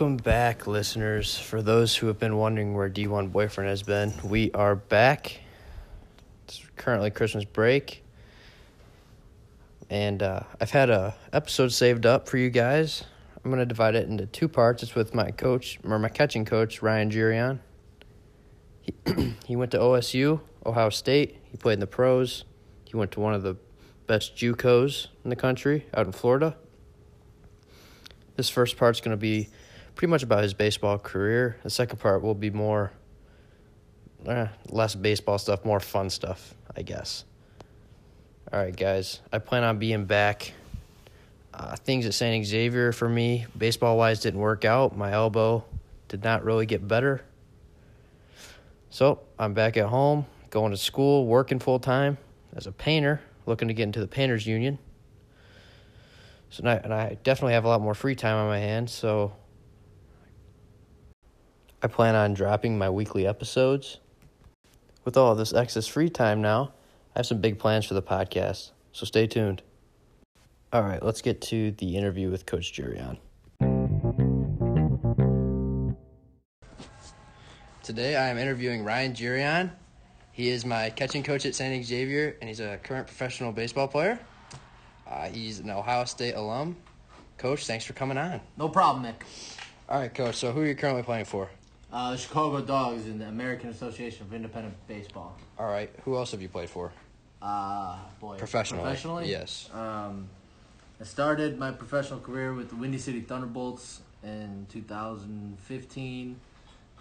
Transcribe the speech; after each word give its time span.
welcome 0.00 0.16
back, 0.16 0.66
listeners. 0.66 1.36
For 1.36 1.60
those 1.60 1.94
who 1.94 2.06
have 2.06 2.18
been 2.18 2.38
wondering 2.38 2.72
where 2.72 2.88
D1 2.88 3.32
Boyfriend 3.32 3.68
has 3.68 3.82
been, 3.82 4.14
we 4.24 4.50
are 4.52 4.74
back. 4.74 5.40
It's 6.44 6.64
currently 6.76 7.10
Christmas 7.10 7.44
break. 7.44 8.02
And 9.90 10.22
uh, 10.22 10.44
I've 10.58 10.70
had 10.70 10.88
a 10.88 11.14
episode 11.34 11.68
saved 11.74 12.06
up 12.06 12.30
for 12.30 12.38
you 12.38 12.48
guys. 12.48 13.04
I'm 13.44 13.50
going 13.50 13.58
to 13.58 13.66
divide 13.66 13.94
it 13.94 14.08
into 14.08 14.24
two 14.24 14.48
parts. 14.48 14.82
It's 14.82 14.94
with 14.94 15.14
my 15.14 15.32
coach, 15.32 15.78
or 15.84 15.98
my 15.98 16.08
catching 16.08 16.46
coach, 16.46 16.80
Ryan 16.80 17.10
Girion. 17.10 17.58
He, 18.80 18.94
he 19.44 19.54
went 19.54 19.70
to 19.72 19.78
OSU, 19.78 20.40
Ohio 20.64 20.88
State. 20.88 21.36
He 21.50 21.58
played 21.58 21.74
in 21.74 21.80
the 21.80 21.86
pros. 21.86 22.44
He 22.86 22.96
went 22.96 23.10
to 23.12 23.20
one 23.20 23.34
of 23.34 23.42
the 23.42 23.58
best 24.06 24.34
JUCOs 24.34 25.08
in 25.24 25.28
the 25.28 25.36
country 25.36 25.84
out 25.92 26.06
in 26.06 26.12
Florida. 26.12 26.56
This 28.36 28.48
first 28.48 28.78
part's 28.78 29.02
going 29.02 29.10
to 29.10 29.20
be 29.20 29.50
pretty 30.00 30.10
much 30.10 30.22
about 30.22 30.42
his 30.42 30.54
baseball 30.54 30.98
career. 30.98 31.58
The 31.62 31.68
second 31.68 31.98
part 31.98 32.22
will 32.22 32.34
be 32.34 32.48
more, 32.48 32.90
eh, 34.24 34.46
less 34.70 34.94
baseball 34.94 35.36
stuff, 35.36 35.62
more 35.62 35.78
fun 35.78 36.08
stuff, 36.08 36.54
I 36.74 36.80
guess. 36.80 37.26
All 38.50 38.58
right, 38.58 38.74
guys. 38.74 39.20
I 39.30 39.40
plan 39.40 39.62
on 39.62 39.78
being 39.78 40.06
back. 40.06 40.54
Uh, 41.52 41.76
things 41.76 42.06
at 42.06 42.14
St. 42.14 42.46
Xavier 42.46 42.92
for 42.92 43.10
me, 43.10 43.44
baseball 43.58 43.98
wise, 43.98 44.20
didn't 44.20 44.40
work 44.40 44.64
out. 44.64 44.96
My 44.96 45.12
elbow 45.12 45.66
did 46.08 46.24
not 46.24 46.44
really 46.44 46.64
get 46.64 46.88
better. 46.88 47.20
So 48.88 49.20
I'm 49.38 49.52
back 49.52 49.76
at 49.76 49.88
home, 49.88 50.24
going 50.48 50.70
to 50.70 50.78
school, 50.78 51.26
working 51.26 51.58
full 51.58 51.78
time 51.78 52.16
as 52.56 52.66
a 52.66 52.72
painter, 52.72 53.20
looking 53.44 53.68
to 53.68 53.74
get 53.74 53.82
into 53.82 54.00
the 54.00 54.08
painters 54.08 54.46
union. 54.46 54.78
So 56.48 56.62
now, 56.64 56.80
and 56.82 56.94
I 56.94 57.18
definitely 57.22 57.52
have 57.52 57.66
a 57.66 57.68
lot 57.68 57.82
more 57.82 57.92
free 57.92 58.14
time 58.14 58.36
on 58.36 58.46
my 58.46 58.60
hands. 58.60 58.92
So 58.92 59.32
I 61.82 61.86
plan 61.86 62.14
on 62.14 62.34
dropping 62.34 62.76
my 62.76 62.90
weekly 62.90 63.26
episodes. 63.26 64.00
With 65.04 65.16
all 65.16 65.34
this 65.34 65.54
excess 65.54 65.86
free 65.86 66.10
time 66.10 66.42
now, 66.42 66.72
I 67.16 67.20
have 67.20 67.26
some 67.26 67.40
big 67.40 67.58
plans 67.58 67.86
for 67.86 67.94
the 67.94 68.02
podcast. 68.02 68.72
So 68.92 69.06
stay 69.06 69.26
tuned. 69.26 69.62
All 70.74 70.82
right, 70.82 71.02
let's 71.02 71.22
get 71.22 71.40
to 71.42 71.70
the 71.72 71.96
interview 71.96 72.30
with 72.30 72.44
Coach 72.44 72.74
Jurion. 72.74 73.16
Today 77.82 78.14
I 78.14 78.28
am 78.28 78.36
interviewing 78.36 78.84
Ryan 78.84 79.14
Jurion. 79.14 79.70
He 80.32 80.50
is 80.50 80.66
my 80.66 80.90
catching 80.90 81.22
coach 81.22 81.46
at 81.46 81.54
St. 81.54 81.84
Xavier, 81.84 82.36
and 82.40 82.48
he's 82.48 82.60
a 82.60 82.78
current 82.82 83.06
professional 83.06 83.52
baseball 83.52 83.88
player. 83.88 84.20
Uh, 85.08 85.28
he's 85.28 85.60
an 85.60 85.70
Ohio 85.70 86.04
State 86.04 86.34
alum. 86.34 86.76
Coach, 87.38 87.66
thanks 87.66 87.86
for 87.86 87.94
coming 87.94 88.18
on. 88.18 88.40
No 88.58 88.68
problem, 88.68 89.02
Nick. 89.02 89.24
All 89.88 89.98
right, 89.98 90.14
Coach. 90.14 90.36
So 90.36 90.52
who 90.52 90.60
are 90.60 90.66
you 90.66 90.74
currently 90.74 91.02
playing 91.02 91.24
for? 91.24 91.48
Uh, 91.92 92.16
Chicago 92.16 92.60
Dogs 92.60 93.06
in 93.06 93.18
the 93.18 93.26
American 93.26 93.70
Association 93.70 94.26
of 94.26 94.32
Independent 94.32 94.74
Baseball. 94.86 95.36
All 95.58 95.66
right. 95.66 95.90
Who 96.04 96.16
else 96.16 96.30
have 96.30 96.40
you 96.40 96.48
played 96.48 96.70
for? 96.70 96.92
Uh, 97.42 97.98
boy. 98.20 98.36
Professionally. 98.36 98.84
Professionally? 98.84 99.28
Yes. 99.28 99.68
Um, 99.72 100.28
I 101.00 101.04
started 101.04 101.58
my 101.58 101.72
professional 101.72 102.20
career 102.20 102.54
with 102.54 102.68
the 102.68 102.76
Windy 102.76 102.98
City 102.98 103.20
Thunderbolts 103.20 104.02
in 104.22 104.66
2015. 104.70 106.36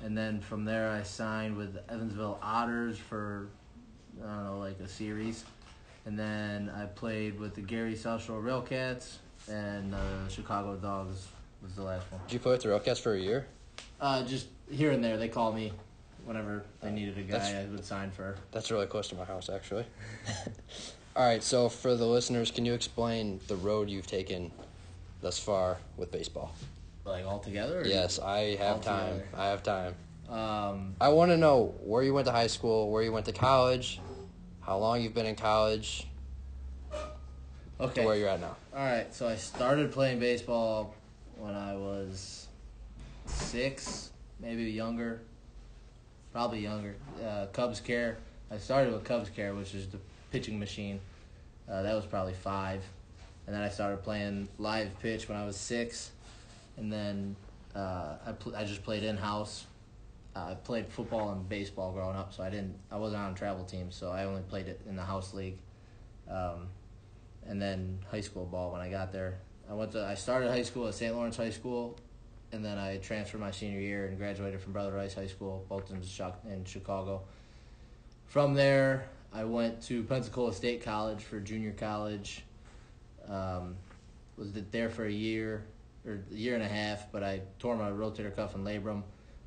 And 0.01 0.17
then 0.17 0.39
from 0.39 0.65
there, 0.65 0.89
I 0.89 1.03
signed 1.03 1.55
with 1.55 1.77
Evansville 1.89 2.39
Otters 2.41 2.97
for, 2.97 3.49
I 4.23 4.27
don't 4.27 4.45
know, 4.45 4.59
like 4.59 4.79
a 4.79 4.87
series. 4.87 5.43
And 6.05 6.17
then 6.17 6.71
I 6.75 6.85
played 6.85 7.39
with 7.39 7.53
the 7.53 7.61
Gary 7.61 7.95
South 7.95 8.23
Shore 8.23 8.41
Railcats 8.41 9.17
and 9.47 9.93
uh, 9.93 10.27
Chicago 10.29 10.75
Dogs 10.77 11.27
was 11.61 11.75
the 11.75 11.83
last 11.83 12.11
one. 12.11 12.21
Did 12.27 12.33
you 12.33 12.39
play 12.39 12.53
with 12.53 12.63
the 12.63 12.69
Railcats 12.69 12.99
for 12.99 13.13
a 13.13 13.19
year? 13.19 13.45
Uh, 13.99 14.23
just 14.23 14.47
here 14.69 14.91
and 14.91 15.03
there, 15.03 15.17
they 15.17 15.27
call 15.27 15.51
me 15.51 15.73
whenever 16.25 16.63
they 16.81 16.91
needed 16.91 17.17
a 17.17 17.21
guy 17.21 17.39
That's- 17.39 17.67
I 17.67 17.69
would 17.71 17.85
sign 17.85 18.11
for. 18.11 18.35
That's 18.51 18.71
really 18.71 18.85
close 18.85 19.07
to 19.09 19.15
my 19.15 19.25
house, 19.25 19.49
actually. 19.49 19.85
All 21.15 21.25
right. 21.25 21.41
So 21.43 21.69
for 21.69 21.95
the 21.95 22.05
listeners, 22.05 22.51
can 22.51 22.65
you 22.65 22.73
explain 22.73 23.39
the 23.47 23.55
road 23.55 23.89
you've 23.89 24.07
taken 24.07 24.51
thus 25.21 25.39
far 25.39 25.77
with 25.97 26.11
baseball? 26.11 26.53
Like 27.05 27.25
all 27.25 27.39
together? 27.39 27.81
or- 27.81 27.85
Yes, 27.85 28.19
I 28.19 28.55
have 28.57 28.81
time. 28.81 29.13
Altogether. 29.13 29.27
I 29.35 29.45
have 29.47 29.63
time. 29.63 29.95
Um, 30.29 30.95
I 31.01 31.09
want 31.09 31.31
to 31.31 31.37
know 31.37 31.73
where 31.83 32.03
you 32.03 32.13
went 32.13 32.27
to 32.27 32.31
high 32.31 32.47
school, 32.47 32.91
where 32.91 33.01
you 33.01 33.11
went 33.11 33.25
to 33.25 33.31
college, 33.33 33.99
how 34.61 34.77
long 34.77 35.01
you've 35.01 35.15
been 35.15 35.25
in 35.25 35.35
college, 35.35 36.05
okay. 37.79 38.01
to 38.01 38.05
where 38.05 38.15
you're 38.15 38.29
at 38.29 38.39
now. 38.39 38.55
All 38.75 38.85
right. 38.85 39.11
So 39.13 39.27
I 39.27 39.35
started 39.35 39.91
playing 39.91 40.19
baseball 40.19 40.93
when 41.37 41.55
I 41.55 41.75
was 41.75 42.47
six, 43.25 44.11
maybe 44.39 44.63
younger, 44.63 45.21
probably 46.31 46.59
younger. 46.59 46.95
Uh, 47.23 47.47
Cubs 47.47 47.79
Care. 47.79 48.17
I 48.51 48.57
started 48.57 48.93
with 48.93 49.03
Cubs 49.03 49.29
Care, 49.29 49.53
which 49.53 49.75
is 49.75 49.87
the 49.87 49.99
pitching 50.31 50.59
machine. 50.59 50.99
Uh, 51.69 51.83
that 51.83 51.95
was 51.95 52.05
probably 52.05 52.33
five, 52.33 52.83
and 53.45 53.55
then 53.55 53.61
I 53.61 53.69
started 53.69 54.03
playing 54.03 54.47
live 54.57 54.97
pitch 54.99 55.29
when 55.29 55.37
I 55.37 55.45
was 55.45 55.55
six, 55.55 56.11
and 56.77 56.91
then 56.91 57.35
uh, 57.75 58.15
I 58.25 58.31
pl- 58.31 58.55
I 58.55 58.63
just 58.63 58.83
played 58.83 59.03
in 59.03 59.17
house. 59.17 59.65
Uh, 60.35 60.51
I 60.51 60.53
played 60.55 60.87
football 60.87 61.31
and 61.31 61.47
baseball 61.47 61.91
growing 61.91 62.15
up, 62.15 62.33
so 62.33 62.41
I 62.41 62.49
didn't 62.49 62.75
I 62.91 62.97
wasn't 62.97 63.21
on 63.21 63.33
a 63.33 63.35
travel 63.35 63.65
teams, 63.65 63.95
so 63.95 64.09
I 64.09 64.23
only 64.23 64.41
played 64.41 64.67
it 64.67 64.81
in 64.89 64.95
the 64.95 65.03
house 65.03 65.33
league. 65.33 65.57
Um, 66.29 66.69
and 67.47 67.61
then 67.61 67.99
high 68.11 68.21
school 68.21 68.45
ball 68.45 68.71
when 68.71 68.81
I 68.81 68.89
got 68.89 69.11
there. 69.11 69.39
I 69.69 69.73
went 69.73 69.91
to 69.91 70.05
I 70.05 70.15
started 70.15 70.49
high 70.49 70.63
school 70.63 70.87
at 70.87 70.95
St. 70.95 71.13
Lawrence 71.13 71.37
High 71.37 71.49
School, 71.51 71.97
and 72.51 72.63
then 72.63 72.77
I 72.77 72.97
transferred 72.97 73.41
my 73.41 73.51
senior 73.51 73.79
year 73.79 74.07
and 74.07 74.17
graduated 74.17 74.61
from 74.61 74.73
Brother 74.73 74.91
Rice 74.91 75.13
High 75.13 75.27
School, 75.27 75.65
both 75.69 75.91
in 75.91 76.01
in 76.51 76.65
Chicago. 76.65 77.23
From 78.25 78.53
there, 78.53 79.09
I 79.33 79.43
went 79.43 79.81
to 79.83 80.03
Pensacola 80.03 80.53
State 80.53 80.83
College 80.83 81.23
for 81.23 81.39
junior 81.39 81.71
college. 81.71 82.43
Um, 83.27 83.75
was 84.37 84.51
there 84.71 84.89
for 84.89 85.05
a 85.05 85.11
year 85.11 85.65
or 86.05 86.23
a 86.31 86.33
year 86.33 86.55
and 86.55 86.63
a 86.63 86.67
half, 86.67 87.11
but 87.11 87.23
I 87.23 87.41
tore 87.59 87.75
my 87.75 87.89
rotator 87.89 88.35
cuff 88.35 88.55
and 88.55 88.65
labrum, 88.65 89.03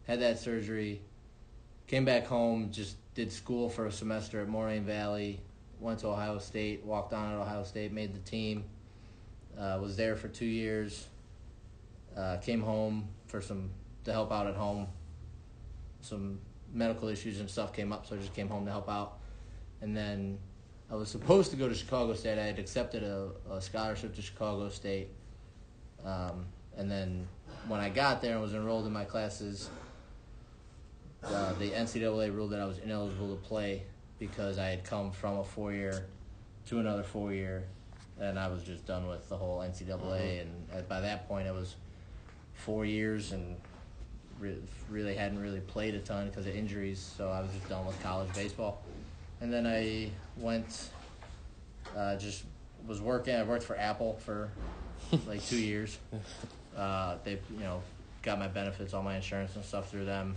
had 0.07 0.21
that 0.21 0.39
surgery, 0.39 1.01
came 1.87 2.05
back 2.05 2.27
home, 2.27 2.71
just 2.71 2.97
did 3.15 3.33
school 3.33 3.69
for 3.69 3.87
a 3.87 3.93
semester 3.93 4.41
at 4.41 4.49
Moraine 4.49 4.85
Valley, 4.85 5.41
went 5.81 6.01
to 6.01 6.09
Ohio 6.09 6.39
State, 6.39 6.85
walked 6.85 7.13
on 7.13 7.33
at 7.33 7.39
Ohio 7.39 7.65
State, 7.65 7.93
made 7.93 8.15
the 8.15 8.21
team, 8.21 8.65
uh, 9.59 9.79
was 9.81 9.97
there 9.97 10.15
for 10.15 10.29
two 10.29 10.47
years, 10.47 11.07
uh, 12.17 12.37
came 12.39 12.63
home 12.63 13.09
for 13.27 13.41
some 13.41 13.71
to 14.05 14.13
help 14.13 14.33
out 14.33 14.47
at 14.47 14.55
home. 14.55 14.89
Some 16.01 16.41
medical 16.73 17.09
issues 17.09 17.41
and 17.41 17.49
stuff 17.49 17.73
came 17.73 17.93
up, 17.93 18.07
so 18.07 18.17
I 18.17 18.19
just 18.19 18.35
came 18.35 18.49
home 18.49 18.65
to 18.65 18.71
help 18.71 18.89
out. 18.89 19.19
And 19.81 19.97
then 19.97 20.39
I 20.91 20.95
was 20.95 21.09
supposed 21.09 21.51
to 21.51 21.57
go 21.57 21.69
to 21.69 21.75
Chicago 21.75 22.15
State. 22.15 22.39
I 22.39 22.47
had 22.47 22.59
accepted 22.59 23.03
a, 23.03 23.31
a 23.51 23.61
scholarship 23.61 24.15
to 24.17 24.23
Chicago 24.23 24.69
State. 24.69 25.09
Um, 26.05 26.47
and 26.77 26.91
then 26.91 27.27
when 27.69 27.81
I 27.81 27.89
got 27.89 28.23
there 28.23 28.33
and 28.33 28.43
was 28.43 28.55
enrolled 28.55 28.87
in 28.87 28.93
my 28.93 29.05
classes, 29.05 29.71
uh, 31.23 31.53
the 31.55 31.71
NCAA 31.71 32.35
ruled 32.35 32.51
that 32.51 32.61
I 32.61 32.65
was 32.65 32.79
ineligible 32.79 33.35
to 33.35 33.41
play 33.43 33.85
because 34.19 34.59
I 34.59 34.67
had 34.67 34.85
come 34.85 35.13
from 35.13 35.39
a 35.39 35.45
four 35.45 35.73
year 35.73 36.07
to 36.67 36.79
another 36.79 37.03
four 37.03 37.33
year, 37.33 37.65
and 38.21 38.39
I 38.39 38.49
was 38.49 38.63
just 38.63 38.87
done 38.87 39.09
with 39.09 39.29
the 39.29 39.37
whole 39.37 39.61
NCAA. 39.61 40.43
And 40.43 40.51
at, 40.73 40.89
by 40.89 41.01
that 41.01 41.29
point, 41.29 41.47
it 41.47 41.55
was 41.55 41.77
four 42.55 42.85
years 42.85 43.33
and 43.33 43.57
re- 44.39 44.59
really 44.91 45.15
hadn't 45.15 45.41
really 45.41 45.61
played 45.61 45.95
a 45.95 46.01
ton 46.01 46.29
because 46.29 46.47
of 46.47 46.55
injuries. 46.55 47.13
So 47.17 47.31
I 47.31 47.41
was 47.41 47.51
just 47.53 47.69
done 47.69 47.87
with 47.87 48.01
college 48.03 48.33
baseball. 48.35 48.83
And 49.41 49.53
then 49.53 49.67
I 49.67 50.11
went, 50.37 50.91
uh, 51.97 52.17
just 52.17 52.45
was 52.87 53.01
working. 53.01 53.35
I 53.35 53.43
worked 53.43 53.65
for 53.65 53.77
Apple 53.77 54.19
for 54.25 54.51
like 55.27 55.45
two 55.45 55.61
years. 55.61 55.99
Uh, 56.75 57.19
they, 57.23 57.33
you 57.33 57.61
know, 57.61 57.83
got 58.23 58.39
my 58.39 58.49
benefits, 58.49 58.95
all 58.95 59.03
my 59.03 59.17
insurance 59.17 59.55
and 59.57 59.63
stuff 59.63 59.91
through 59.91 60.07
them, 60.07 60.35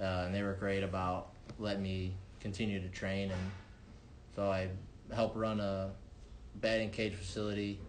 uh, 0.00 0.22
and 0.24 0.32
they 0.32 0.40
were 0.42 0.52
great 0.52 0.84
about 0.84 1.30
letting 1.58 1.82
me 1.82 2.12
continue 2.38 2.80
to 2.80 2.88
train. 2.88 3.32
And 3.32 3.50
so 4.36 4.48
I 4.48 4.68
helped 5.12 5.36
run 5.36 5.58
a 5.58 5.90
batting 6.60 6.90
cage 6.90 7.14
facility, 7.14 7.80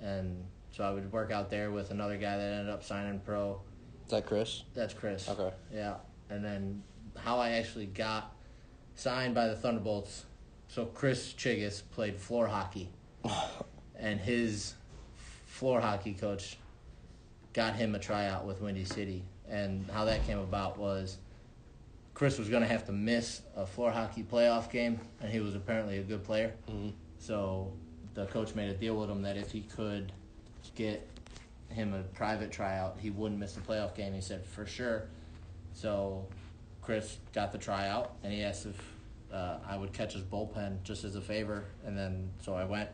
and 0.00 0.42
so 0.72 0.84
I 0.84 0.90
would 0.90 1.12
work 1.12 1.30
out 1.30 1.50
there 1.50 1.70
with 1.70 1.90
another 1.90 2.16
guy 2.16 2.36
that 2.36 2.52
ended 2.52 2.68
up 2.72 2.84
signing 2.84 3.20
pro. 3.20 3.60
Is 4.06 4.10
that 4.12 4.26
Chris? 4.26 4.64
That's 4.74 4.94
Chris. 4.94 5.28
Okay. 5.28 5.52
Yeah, 5.72 5.96
and 6.28 6.44
then 6.44 6.82
how 7.16 7.38
I 7.38 7.50
actually 7.50 7.86
got 7.86 8.34
signed 8.94 9.34
by 9.34 9.48
the 9.48 9.56
Thunderbolts. 9.56 10.24
So 10.68 10.86
Chris 10.86 11.32
Chigas 11.32 11.82
played 11.90 12.16
floor 12.16 12.46
hockey, 12.46 12.90
and 13.96 14.20
his 14.20 14.74
floor 15.46 15.80
hockey 15.80 16.14
coach 16.14 16.56
got 17.52 17.74
him 17.74 17.94
a 17.94 17.98
tryout 17.98 18.46
with 18.46 18.60
Windy 18.60 18.84
City. 18.84 19.24
And 19.48 19.90
how 19.90 20.04
that 20.04 20.24
came 20.26 20.38
about 20.38 20.78
was 20.78 21.18
Chris 22.14 22.38
was 22.38 22.48
going 22.48 22.62
to 22.62 22.68
have 22.68 22.86
to 22.86 22.92
miss 22.92 23.42
a 23.56 23.66
floor 23.66 23.90
hockey 23.90 24.22
playoff 24.22 24.70
game, 24.70 25.00
and 25.20 25.32
he 25.32 25.40
was 25.40 25.56
apparently 25.56 25.98
a 25.98 26.02
good 26.02 26.22
player. 26.22 26.54
Mhm. 26.68 26.92
So 27.18 27.72
the 28.14 28.26
coach 28.26 28.54
made 28.54 28.70
a 28.70 28.74
deal 28.74 28.96
with 28.96 29.10
him 29.10 29.22
that 29.22 29.36
if 29.36 29.50
he 29.50 29.62
could 29.62 30.12
get 30.74 31.06
him 31.68 31.94
a 31.94 32.02
private 32.02 32.50
tryout, 32.50 32.96
he 33.00 33.10
wouldn't 33.10 33.40
miss 33.40 33.52
the 33.52 33.60
playoff 33.60 33.94
game. 33.94 34.12
He 34.12 34.20
said 34.20 34.44
for 34.44 34.66
sure. 34.66 35.04
So 35.72 36.26
Chris 36.82 37.18
got 37.32 37.52
the 37.52 37.58
tryout, 37.58 38.12
and 38.22 38.32
he 38.32 38.42
asked 38.42 38.66
if 38.66 38.94
uh, 39.32 39.58
I 39.68 39.76
would 39.76 39.92
catch 39.92 40.14
his 40.14 40.22
bullpen 40.22 40.82
just 40.82 41.04
as 41.04 41.14
a 41.16 41.20
favor, 41.20 41.64
and 41.84 41.96
then 41.96 42.30
so 42.42 42.54
I 42.54 42.64
went. 42.64 42.88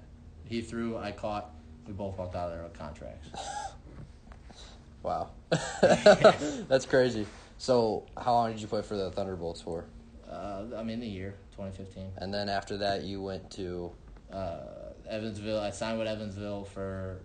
He 0.45 0.61
threw, 0.61 0.97
I 0.97 1.13
caught. 1.13 1.51
We 1.87 1.93
both 1.93 2.19
walked 2.19 2.35
out 2.35 2.49
of 2.49 2.55
there 2.55 2.63
with 2.63 2.75
contracts. 2.75 3.29
Wow. 5.07 5.31
That's 5.81 6.85
crazy. 6.85 7.29
So, 7.59 8.07
how 8.19 8.35
long 8.35 8.51
did 8.51 8.61
you 8.61 8.67
play 8.67 8.83
for 8.83 8.97
the 8.97 9.13
Thunderbolts 9.13 9.61
for? 9.61 9.85
Uh, 10.29 10.65
I 10.77 10.83
mean, 10.83 10.99
the 10.99 11.07
year 11.07 11.35
2015. 11.53 12.11
And 12.17 12.35
then 12.35 12.49
after 12.49 12.77
that, 12.79 13.05
you 13.05 13.23
went 13.23 13.49
to. 13.53 13.93
Uh, 14.33 14.59
Evansville. 15.09 15.61
I 15.61 15.71
signed 15.71 16.01
with 16.01 16.09
Evansville 16.09 16.65
for 16.65 17.21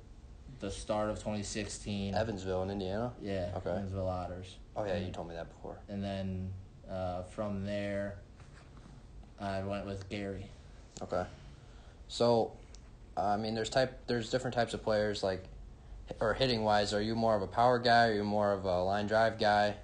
the 0.61 0.71
start 0.71 1.09
of 1.09 1.17
2016. 1.17 2.13
Evansville 2.13 2.63
in 2.63 2.69
Indiana? 2.69 3.11
Yeah. 3.21 3.51
Okay. 3.57 3.71
Evansville 3.71 4.07
Otters. 4.07 4.57
Oh, 4.75 4.85
yeah, 4.85 4.97
you 4.97 5.11
told 5.11 5.27
me 5.27 5.35
that 5.35 5.49
before. 5.49 5.77
And 5.89 6.01
then 6.03 6.53
uh, 6.89 7.23
from 7.23 7.65
there, 7.65 8.15
I 9.39 9.61
went 9.63 9.85
with 9.85 10.07
Gary. 10.09 10.45
Okay. 11.01 11.25
So, 12.07 12.53
I 13.17 13.37
mean, 13.37 13.55
there's 13.55 13.69
type 13.69 13.99
there's 14.07 14.29
different 14.29 14.53
types 14.55 14.73
of 14.73 14.83
players 14.83 15.23
like, 15.23 15.43
or 16.19 16.33
hitting 16.33 16.63
wise. 16.63 16.93
Are 16.93 17.01
you 17.01 17.15
more 17.15 17.35
of 17.35 17.41
a 17.41 17.47
power 17.47 17.79
guy? 17.79 18.07
Are 18.07 18.13
you 18.13 18.23
more 18.23 18.53
of 18.53 18.65
a 18.65 18.83
line 18.83 19.07
drive 19.07 19.39
guy? 19.39 19.75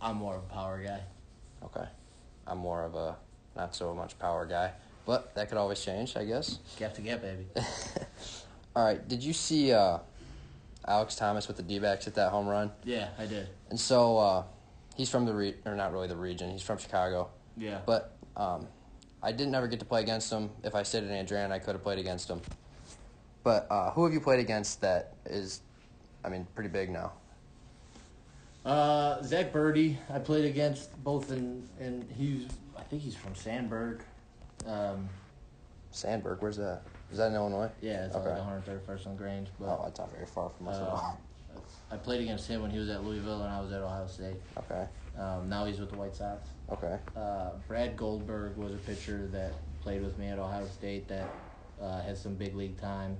I'm 0.00 0.16
more 0.16 0.36
of 0.36 0.42
a 0.42 0.52
power 0.52 0.82
guy. 0.84 1.00
Okay. 1.64 1.86
I'm 2.46 2.58
more 2.58 2.82
of 2.82 2.96
a 2.96 3.16
not 3.56 3.76
so 3.76 3.94
much 3.94 4.18
power 4.18 4.44
guy, 4.46 4.72
but 5.06 5.34
that 5.34 5.48
could 5.48 5.58
always 5.58 5.80
change, 5.80 6.16
I 6.16 6.24
guess. 6.24 6.58
Get 6.78 6.94
to 6.96 7.02
get, 7.02 7.22
baby. 7.22 7.46
All 8.74 8.84
right. 8.84 9.06
Did 9.06 9.22
you 9.22 9.32
see 9.32 9.72
uh, 9.72 9.98
Alek 10.88 11.16
Thomas 11.16 11.48
with 11.48 11.56
the 11.56 11.62
D-backs 11.62 12.06
hit 12.06 12.14
that 12.14 12.30
home 12.30 12.46
run? 12.46 12.70
yeah, 12.84 13.08
I 13.18 13.26
did. 13.26 13.48
And 13.70 13.78
so 13.78 14.18
uh, 14.18 14.44
he's 14.96 15.10
from 15.10 15.26
the 15.26 15.34
re- 15.34 15.56
or 15.64 15.74
not 15.74 15.92
really 15.92 16.08
the 16.08 16.16
region. 16.16 16.50
He's 16.50 16.62
from 16.62 16.78
Chicago. 16.78 17.28
Yeah. 17.56 17.80
But 17.84 18.16
um, 18.36 18.66
I 19.22 19.32
didn't 19.32 19.54
ever 19.54 19.68
get 19.68 19.78
to 19.80 19.84
play 19.86 20.02
against 20.02 20.32
him. 20.32 20.50
If 20.64 20.74
I 20.74 20.82
stayed 20.82 21.04
at 21.04 21.10
Andrean, 21.10 21.50
I 21.52 21.58
could 21.58 21.74
have 21.74 21.82
played 21.82 21.98
against 21.98 22.30
him. 22.30 22.40
But 23.44 23.66
uh, 23.70 23.90
who 23.90 24.04
have 24.04 24.12
you 24.12 24.20
played 24.20 24.40
against 24.40 24.80
that 24.80 25.14
is, 25.26 25.60
I 26.24 26.28
mean, 26.28 26.46
pretty 26.54 26.70
big 26.70 26.90
now? 26.90 27.12
Uh, 28.64 29.20
Zack 29.22 29.52
Burdi, 29.52 29.96
I 30.08 30.20
played 30.20 30.44
against 30.44 31.02
both 31.02 31.32
in, 31.32 31.68
and 31.80 32.08
he's, 32.16 32.46
I 32.78 32.82
think 32.82 33.02
he's 33.02 33.16
from 33.16 33.34
Sandburg. 33.34 34.00
Um, 34.66 35.08
Sandburg, 35.92 36.40
where's 36.40 36.56
that? 36.58 36.82
Is 37.12 37.18
that 37.18 37.28
in 37.28 37.34
Illinois? 37.34 37.70
yeah, 37.80 38.06
it's 38.06 38.16
Okay. 38.16 38.30
like 38.30 38.38
131st 38.42 39.06
on 39.06 39.16
Grange. 39.16 39.48
But 39.60 39.66
Oh, 39.68 39.82
that's 39.84 39.98
not 40.00 40.10
very 40.12 40.26
far 40.26 40.48
from 40.50 40.68
us 40.68 40.76
uh. 40.76 41.12
I 41.90 41.96
played 41.98 42.22
against 42.22 42.48
him 42.48 42.62
when 42.62 42.70
he 42.70 42.78
was 42.78 42.88
at 42.88 43.04
Louisville 43.04 43.42
and 43.42 43.52
I 43.52 43.60
was 43.60 43.70
at 43.72 43.82
Ohio 43.82 44.06
State. 44.06 44.36
Okay. 44.56 44.88
Um, 45.18 45.50
now 45.50 45.66
he's 45.66 45.78
with 45.78 45.90
the 45.90 45.96
White 45.98 46.14
Sox. 46.16 46.48
Okay. 46.70 46.98
Uh, 47.14 47.50
Brad 47.68 47.96
Goldberg 47.98 48.56
was 48.56 48.72
a 48.72 48.78
pitcher 48.78 49.28
that 49.32 49.52
played 49.82 50.02
with 50.02 50.18
me 50.18 50.28
at 50.28 50.38
Ohio 50.38 50.66
State 50.68 51.06
that 51.08 51.28
uh, 51.82 52.00
has 52.00 52.18
some 52.20 52.34
big 52.34 52.56
league 52.56 52.78
time. 52.80 53.18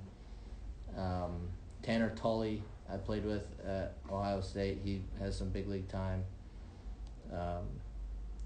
Um, 0.97 1.47
Tanner 1.83 2.09
Tully, 2.15 2.63
I 2.91 2.97
played 2.97 3.23
with 3.25 3.45
at 3.63 3.93
Ohio 4.11 4.41
State. 4.41 4.79
He 4.83 5.03
has 5.19 5.37
some 5.37 5.49
big 5.49 5.67
league 5.67 5.87
time. 5.87 6.23
Um, 7.31 7.67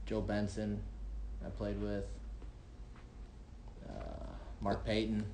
Joe 0.06 0.20
Benson, 0.22 0.82
I 1.46 1.50
played 1.50 1.82
with. 1.82 2.04
Uh, 3.88 3.94
Mark 4.60 4.84
Payton, 4.86 5.26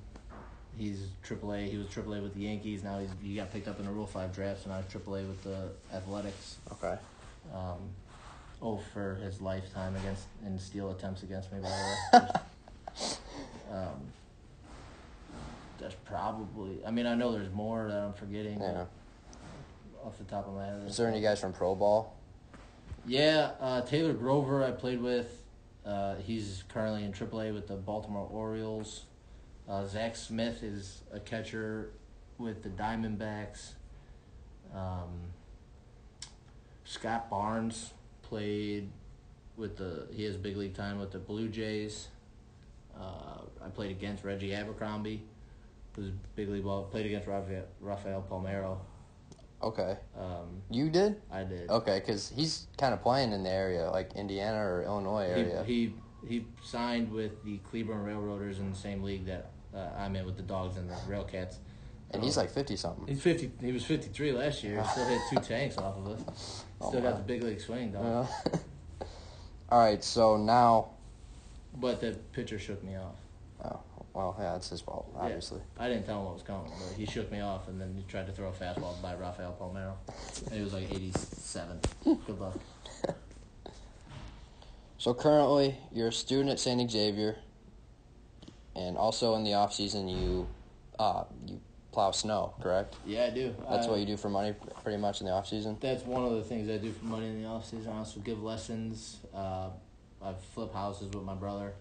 he's 0.78 1.06
AAA. 1.26 1.70
He 1.70 1.76
was 1.76 1.86
AAA 1.88 2.22
with 2.22 2.34
the 2.34 2.40
Yankees. 2.40 2.82
Now 2.82 2.98
he's, 2.98 3.08
he 3.22 3.34
got 3.36 3.52
picked 3.52 3.68
up 3.68 3.78
in 3.78 3.86
the 3.86 3.90
Rule 3.92 4.06
Five 4.06 4.34
draft, 4.34 4.64
so 4.64 4.70
now 4.70 4.80
he's 4.82 4.92
AAA 5.02 5.26
with 5.28 5.42
the 5.44 5.70
Athletics 5.94 6.56
Okay. 6.72 6.96
um, 7.54 7.78
oh 8.62 8.80
for 8.92 9.16
his 9.16 9.40
lifetime 9.40 9.94
against 9.96 10.24
in 10.46 10.58
steal 10.58 10.90
attempts 10.90 11.22
against 11.22 11.52
me 11.52 11.58
by 11.60 11.68
the 12.12 12.18
way. 12.18 12.28
um, 13.72 14.00
that's 15.78 15.96
probably. 16.04 16.78
I 16.86 16.90
mean, 16.90 17.06
I 17.06 17.14
know 17.14 17.32
there's 17.32 17.52
more 17.52 17.88
that 17.88 17.98
I'm 17.98 18.12
forgetting 18.14 18.60
Yeah. 18.60 18.84
off 20.04 20.16
the 20.18 20.24
top 20.24 20.46
of 20.46 20.54
my 20.54 20.64
head. 20.66 20.82
Is 20.86 20.96
there 20.96 21.08
any 21.08 21.20
guys 21.20 21.40
from 21.40 21.52
pro 21.52 21.74
ball? 21.74 22.14
Yeah, 23.06 23.50
uh, 23.60 23.82
Taylor 23.82 24.14
Grover 24.14 24.64
I 24.64 24.70
played 24.70 25.02
with. 25.02 25.42
Uh, 25.84 26.14
he's 26.16 26.64
currently 26.70 27.04
in 27.04 27.12
AAA 27.12 27.52
with 27.52 27.66
the 27.68 27.74
Baltimore 27.76 28.26
Orioles. 28.30 29.02
Uh, 29.68 29.86
Zach 29.86 30.14
Smith 30.16 30.62
is 30.62 31.02
a 31.12 31.20
catcher 31.20 31.90
with 32.38 32.62
the 32.62 32.68
Diamondbacks. 32.68 33.72
Um, 34.74 35.32
Scott 36.84 37.30
Barnes 37.30 37.92
played 38.22 38.90
with 39.56 39.76
the. 39.76 40.06
He 40.12 40.24
has 40.24 40.36
big 40.36 40.56
league 40.56 40.74
time 40.74 40.98
with 40.98 41.12
the 41.12 41.18
Blue 41.18 41.48
Jays. 41.48 42.08
Uh, 42.98 43.42
I 43.64 43.68
played 43.68 43.90
against 43.90 44.22
Reggie 44.22 44.54
Abercrombie, 44.54 45.22
who's 45.96 46.10
big 46.36 46.48
league 46.48 46.64
ball. 46.64 46.84
Played 46.84 47.06
against 47.06 47.26
Rafael, 47.26 47.64
Rafael 47.80 48.24
Palmeiro. 48.30 48.78
Okay. 49.62 49.96
Um, 50.18 50.62
You 50.70 50.90
did? 50.90 51.22
I 51.32 51.42
did. 51.44 51.70
Okay, 51.70 51.98
because 52.00 52.28
he's 52.28 52.66
kind 52.76 52.92
of 52.92 53.00
playing 53.02 53.32
in 53.32 53.44
the 53.44 53.50
area, 53.50 53.90
like 53.90 54.12
Indiana 54.14 54.58
or 54.58 54.82
Illinois 54.82 55.24
area. 55.26 55.64
He, 55.64 55.74
he 55.74 55.94
he 56.28 56.46
signed 56.62 57.10
with 57.10 57.42
the 57.44 57.58
Cleburne 57.58 58.04
Railroaders 58.04 58.58
in 58.58 58.70
the 58.70 58.76
same 58.76 59.02
league 59.02 59.26
that 59.26 59.50
uh, 59.74 59.88
I'm 59.98 60.14
in 60.16 60.24
with 60.26 60.36
the 60.36 60.42
Dogs 60.42 60.76
and 60.76 60.88
the 60.88 60.94
Railcats. 61.08 61.56
and 62.12 62.22
he's 62.22 62.36
like 62.36 62.50
50 62.50 62.76
something. 62.76 63.06
He's 63.06 63.22
fifty. 63.22 63.50
He 63.60 63.72
was 63.72 63.84
fifty 63.84 64.08
three 64.08 64.32
last 64.32 64.62
year. 64.62 64.84
Still 64.92 65.06
hit 65.06 65.20
two 65.30 65.36
tanks 65.48 65.78
off 65.78 65.96
of 65.96 66.06
us. 66.08 66.64
Oh, 66.80 66.88
Still 66.90 67.02
got 67.02 67.16
the 67.16 67.22
big 67.22 67.42
league 67.42 67.60
swing, 67.60 67.92
dog. 67.92 68.28
Yeah. 68.50 69.06
All 69.70 69.80
right, 69.80 70.02
so 70.04 70.36
now. 70.36 70.90
But 71.76 72.00
the 72.00 72.12
pitcher 72.32 72.58
shook 72.58 72.84
me 72.84 72.94
off. 72.96 73.16
Oh, 73.64 73.80
well, 74.12 74.36
yeah, 74.38 74.54
it's 74.54 74.68
his 74.68 74.80
fault, 74.80 75.10
Yeah. 75.14 75.22
obviously. 75.22 75.60
I 75.78 75.88
didn't 75.88 76.04
tell 76.06 76.18
him 76.20 76.26
what 76.26 76.34
was 76.34 76.42
coming, 76.44 76.70
but 76.70 76.96
he 76.96 77.04
shook 77.06 77.32
me 77.32 77.40
off, 77.40 77.66
and 77.66 77.80
then 77.80 77.94
he 77.96 78.04
tried 78.04 78.26
to 78.26 78.32
throw 78.32 78.48
a 78.48 78.52
fastball 78.52 79.00
by 79.02 79.14
Rafael 79.16 79.56
Palmeiro, 79.60 79.94
and 80.50 80.60
it 80.60 80.62
was 80.62 80.72
like 80.72 80.84
eighty 80.92 81.10
seven. 81.16 81.80
Good 82.04 82.38
luck. 82.38 82.56
So 84.98 85.12
currently, 85.14 85.76
you're 85.92 86.08
a 86.08 86.12
student 86.12 86.50
at 86.50 86.60
St. 86.60 86.88
Xavier, 86.90 87.36
and 88.76 88.96
also 88.96 89.34
in 89.36 89.44
the 89.44 89.54
off 89.54 89.72
season, 89.74 90.08
you 90.08 90.46
uh, 90.98 91.24
you 91.46 91.60
plow 91.92 92.10
snow, 92.10 92.54
correct? 92.60 92.96
Yeah, 93.06 93.24
I 93.26 93.30
do. 93.30 93.54
That's 93.70 93.86
I- 93.86 93.90
what 93.90 94.00
you 94.00 94.06
do 94.06 94.16
for 94.16 94.28
money, 94.28 94.54
pretty 94.82 94.98
much 94.98 95.20
in 95.20 95.26
the 95.26 95.32
off 95.32 95.48
season. 95.48 95.76
That's 95.80 96.04
one 96.04 96.24
of 96.24 96.32
the 96.32 96.42
things 96.42 96.68
I 96.68 96.76
do 96.78 96.92
for 96.92 97.04
money 97.04 97.26
in 97.26 97.42
the 97.42 97.48
off 97.48 97.66
season. 97.66 97.92
I 97.92 97.98
also 97.98 98.20
give 98.20 98.42
lessons. 98.42 99.18
Uh, 99.34 99.68
I 100.22 100.32
flip 100.54 100.72
houses 100.72 101.12
with 101.14 101.24
my 101.24 101.34
brother. 101.34 101.74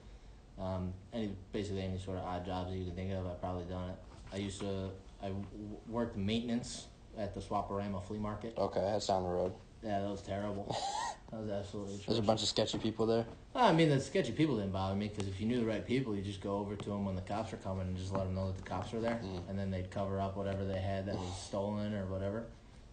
Um, 0.60 0.94
any 1.14 1.32
basically 1.52 1.82
any 1.82 1.98
sort 1.98 2.18
of 2.18 2.26
odd 2.26 2.46
jobs 2.46 2.72
that 2.72 2.78
you 2.78 2.86
can 2.86 2.96
think 2.96 3.12
of, 3.14 3.26
I've 3.26 3.42
probably 3.42 3.66
done 3.66 3.90
it. 3.90 3.96
I 4.32 4.38
used 4.38 4.60
to 4.62 4.90
I 5.22 5.28
w- 5.28 5.46
worked 5.88 6.18
maintenance 6.18 6.88
at 7.18 7.34
the 7.34 7.42
Swap-O-Rama 7.42 8.02
flea 8.02 8.20
market. 8.20 8.54
Okay, 8.58 8.82
that's 8.82 9.08
down 9.08 9.24
the 9.24 9.30
road. 9.30 9.54
Yeah, 9.84 10.00
that 10.02 10.10
was 10.10 10.22
terrible. 10.22 10.76
that 11.32 11.42
was 11.42 11.50
absolutely. 11.50 12.00
There's 12.08 12.20
a 12.20 12.22
bunch 12.22 12.42
of 12.42 12.48
sketchy 12.48 12.78
people 12.78 13.06
there. 13.06 13.26
I 13.56 13.72
mean, 13.74 13.90
the 13.90 14.00
sketchy 14.00 14.32
people 14.32 14.56
didn't 14.58 14.72
bother 14.72 14.96
me 14.96 15.10
because 15.10 15.28
if 15.28 15.40
you 15.42 15.46
knew 15.46 15.60
the 15.60 15.66
right 15.66 15.86
people, 15.86 16.16
you 16.16 16.22
just 16.22 16.42
go 16.42 16.58
over 16.58 16.76
to 16.76 16.90
them 16.90 17.06
when 17.06 17.16
the 17.16 17.22
cops 17.22 17.52
are 17.54 17.58
coming 17.58 17.88
and 17.88 17.98
just 17.98 18.14
let 18.14 18.24
them 18.24 18.34
know 18.36 18.48
that 18.48 18.58
the 18.58 18.64
cops 18.64 18.94
are 18.94 19.02
there, 19.02 19.20
Mm. 19.24 19.50
and 19.50 19.60
then 19.60 19.70
they'd 19.72 19.92
cover 19.92 20.20
up 20.22 20.38
whatever 20.38 20.64
they 20.66 20.80
had 20.80 21.06
that 21.08 21.16
was 21.16 21.38
stolen 21.48 21.94
or 21.94 22.06
whatever, 22.06 22.46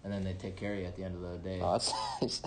and 0.05 0.13
then 0.13 0.25
they'd 0.25 0.39
take 0.41 0.57
care 0.57 0.75
of 0.75 0.81
you 0.81 0.87
at 0.87 0.97
the 0.97 1.05
end 1.05 1.15
of 1.15 1.21
the 1.23 1.39
day. 1.39 1.61
Oh, 1.63 1.73
that's 1.73 1.93
nice. 2.21 2.43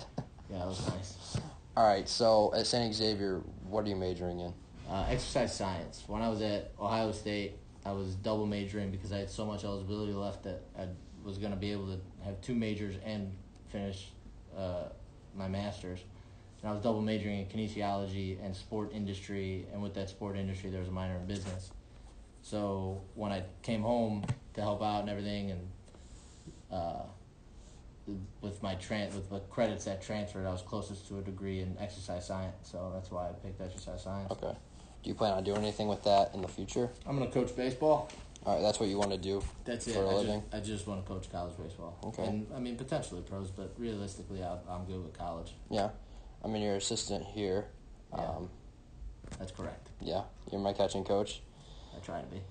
yeah, 0.50 0.58
that 0.58 0.66
was 0.66 0.86
nice. 0.88 1.36
All 1.76 1.86
right, 1.88 2.08
so 2.08 2.52
at 2.54 2.66
St. 2.66 2.94
Xavier, 2.94 3.40
what 3.68 3.84
are 3.84 3.88
you 3.88 3.96
majoring 3.96 4.40
in? 4.40 4.52
Uh, 4.88 5.06
exercise 5.08 5.56
science. 5.56 6.04
When 6.06 6.20
I 6.22 6.28
was 6.28 6.42
at 6.42 6.70
Ohio 6.78 7.10
State, 7.12 7.54
I 7.86 7.92
was 7.92 8.14
double 8.16 8.46
majoring 8.46 8.90
because 8.90 9.10
I 9.12 9.18
had 9.18 9.30
so 9.30 9.44
much 9.46 9.64
eligibility 9.64 10.12
left 10.12 10.44
that 10.44 10.62
I 10.78 10.86
was 11.24 11.38
going 11.38 11.50
to 11.52 11.56
be 11.58 11.72
able 11.72 11.86
to 11.86 11.98
have 12.24 12.40
two 12.42 12.54
majors 12.54 12.94
and 13.04 13.32
finish 13.70 14.08
uh, 14.56 14.88
my 15.36 15.48
master's. 15.48 16.00
And 16.62 16.70
I 16.70 16.72
was 16.72 16.82
double 16.82 17.02
majoring 17.02 17.40
in 17.40 17.46
kinesiology 17.46 18.42
and 18.44 18.56
sport 18.56 18.92
industry, 18.94 19.66
and 19.72 19.82
with 19.82 19.94
that 19.94 20.08
sport 20.08 20.36
industry, 20.36 20.70
there 20.70 20.80
was 20.80 20.88
a 20.88 20.92
minor 20.92 21.16
in 21.16 21.26
business. 21.26 21.70
So 22.40 23.02
when 23.14 23.32
I 23.32 23.42
came 23.62 23.82
home 23.82 24.24
to 24.54 24.60
help 24.60 24.82
out 24.82 25.00
and 25.00 25.10
everything, 25.10 25.50
and 25.50 25.68
uh, 26.70 27.02
with 28.40 28.62
my 28.62 28.76
tran- 28.76 29.14
with 29.14 29.30
the 29.30 29.40
credits 29.40 29.84
that 29.84 30.02
transferred, 30.02 30.46
I 30.46 30.52
was 30.52 30.62
closest 30.62 31.08
to 31.08 31.18
a 31.18 31.22
degree 31.22 31.60
in 31.60 31.76
exercise 31.78 32.26
science. 32.26 32.54
So 32.62 32.90
that's 32.94 33.10
why 33.10 33.28
I 33.28 33.32
picked 33.32 33.60
exercise 33.60 34.02
science. 34.02 34.30
Okay. 34.30 34.54
Do 35.02 35.10
you 35.10 35.14
plan 35.14 35.32
on 35.34 35.44
doing 35.44 35.58
anything 35.58 35.88
with 35.88 36.02
that 36.04 36.34
in 36.34 36.40
the 36.40 36.48
future? 36.48 36.88
I'm 37.06 37.18
gonna 37.18 37.30
coach 37.30 37.54
baseball. 37.54 38.10
All 38.46 38.54
right, 38.54 38.62
that's 38.62 38.78
what 38.78 38.88
you 38.88 38.98
want 38.98 39.10
to 39.10 39.16
do. 39.18 39.42
That's 39.64 39.86
it. 39.86 39.94
For 39.94 40.02
a 40.02 40.08
I 40.08 40.14
living? 40.14 40.40
Just, 40.42 40.54
I 40.54 40.60
just 40.60 40.86
want 40.86 41.04
to 41.04 41.10
coach 41.10 41.30
college 41.32 41.56
baseball. 41.56 41.98
Okay. 42.04 42.26
And 42.26 42.46
I 42.54 42.58
mean 42.58 42.76
potentially 42.76 43.22
pros, 43.22 43.50
but 43.50 43.74
realistically, 43.78 44.42
I, 44.42 44.58
I'm 44.68 44.84
good 44.84 45.02
with 45.02 45.16
college. 45.16 45.54
Yeah. 45.70 45.90
I 46.44 46.48
mean, 46.48 46.62
you're 46.62 46.76
assistant 46.76 47.24
here. 47.24 47.66
Yeah. 48.12 48.20
Um, 48.22 48.50
That's 49.38 49.50
correct. 49.50 49.88
yeah, 50.00 50.22
you're 50.52 50.60
my 50.60 50.74
catching 50.74 51.04
coach. 51.04 51.40
I 51.96 52.00
try 52.00 52.20
to 52.20 52.26
be. 52.26 52.42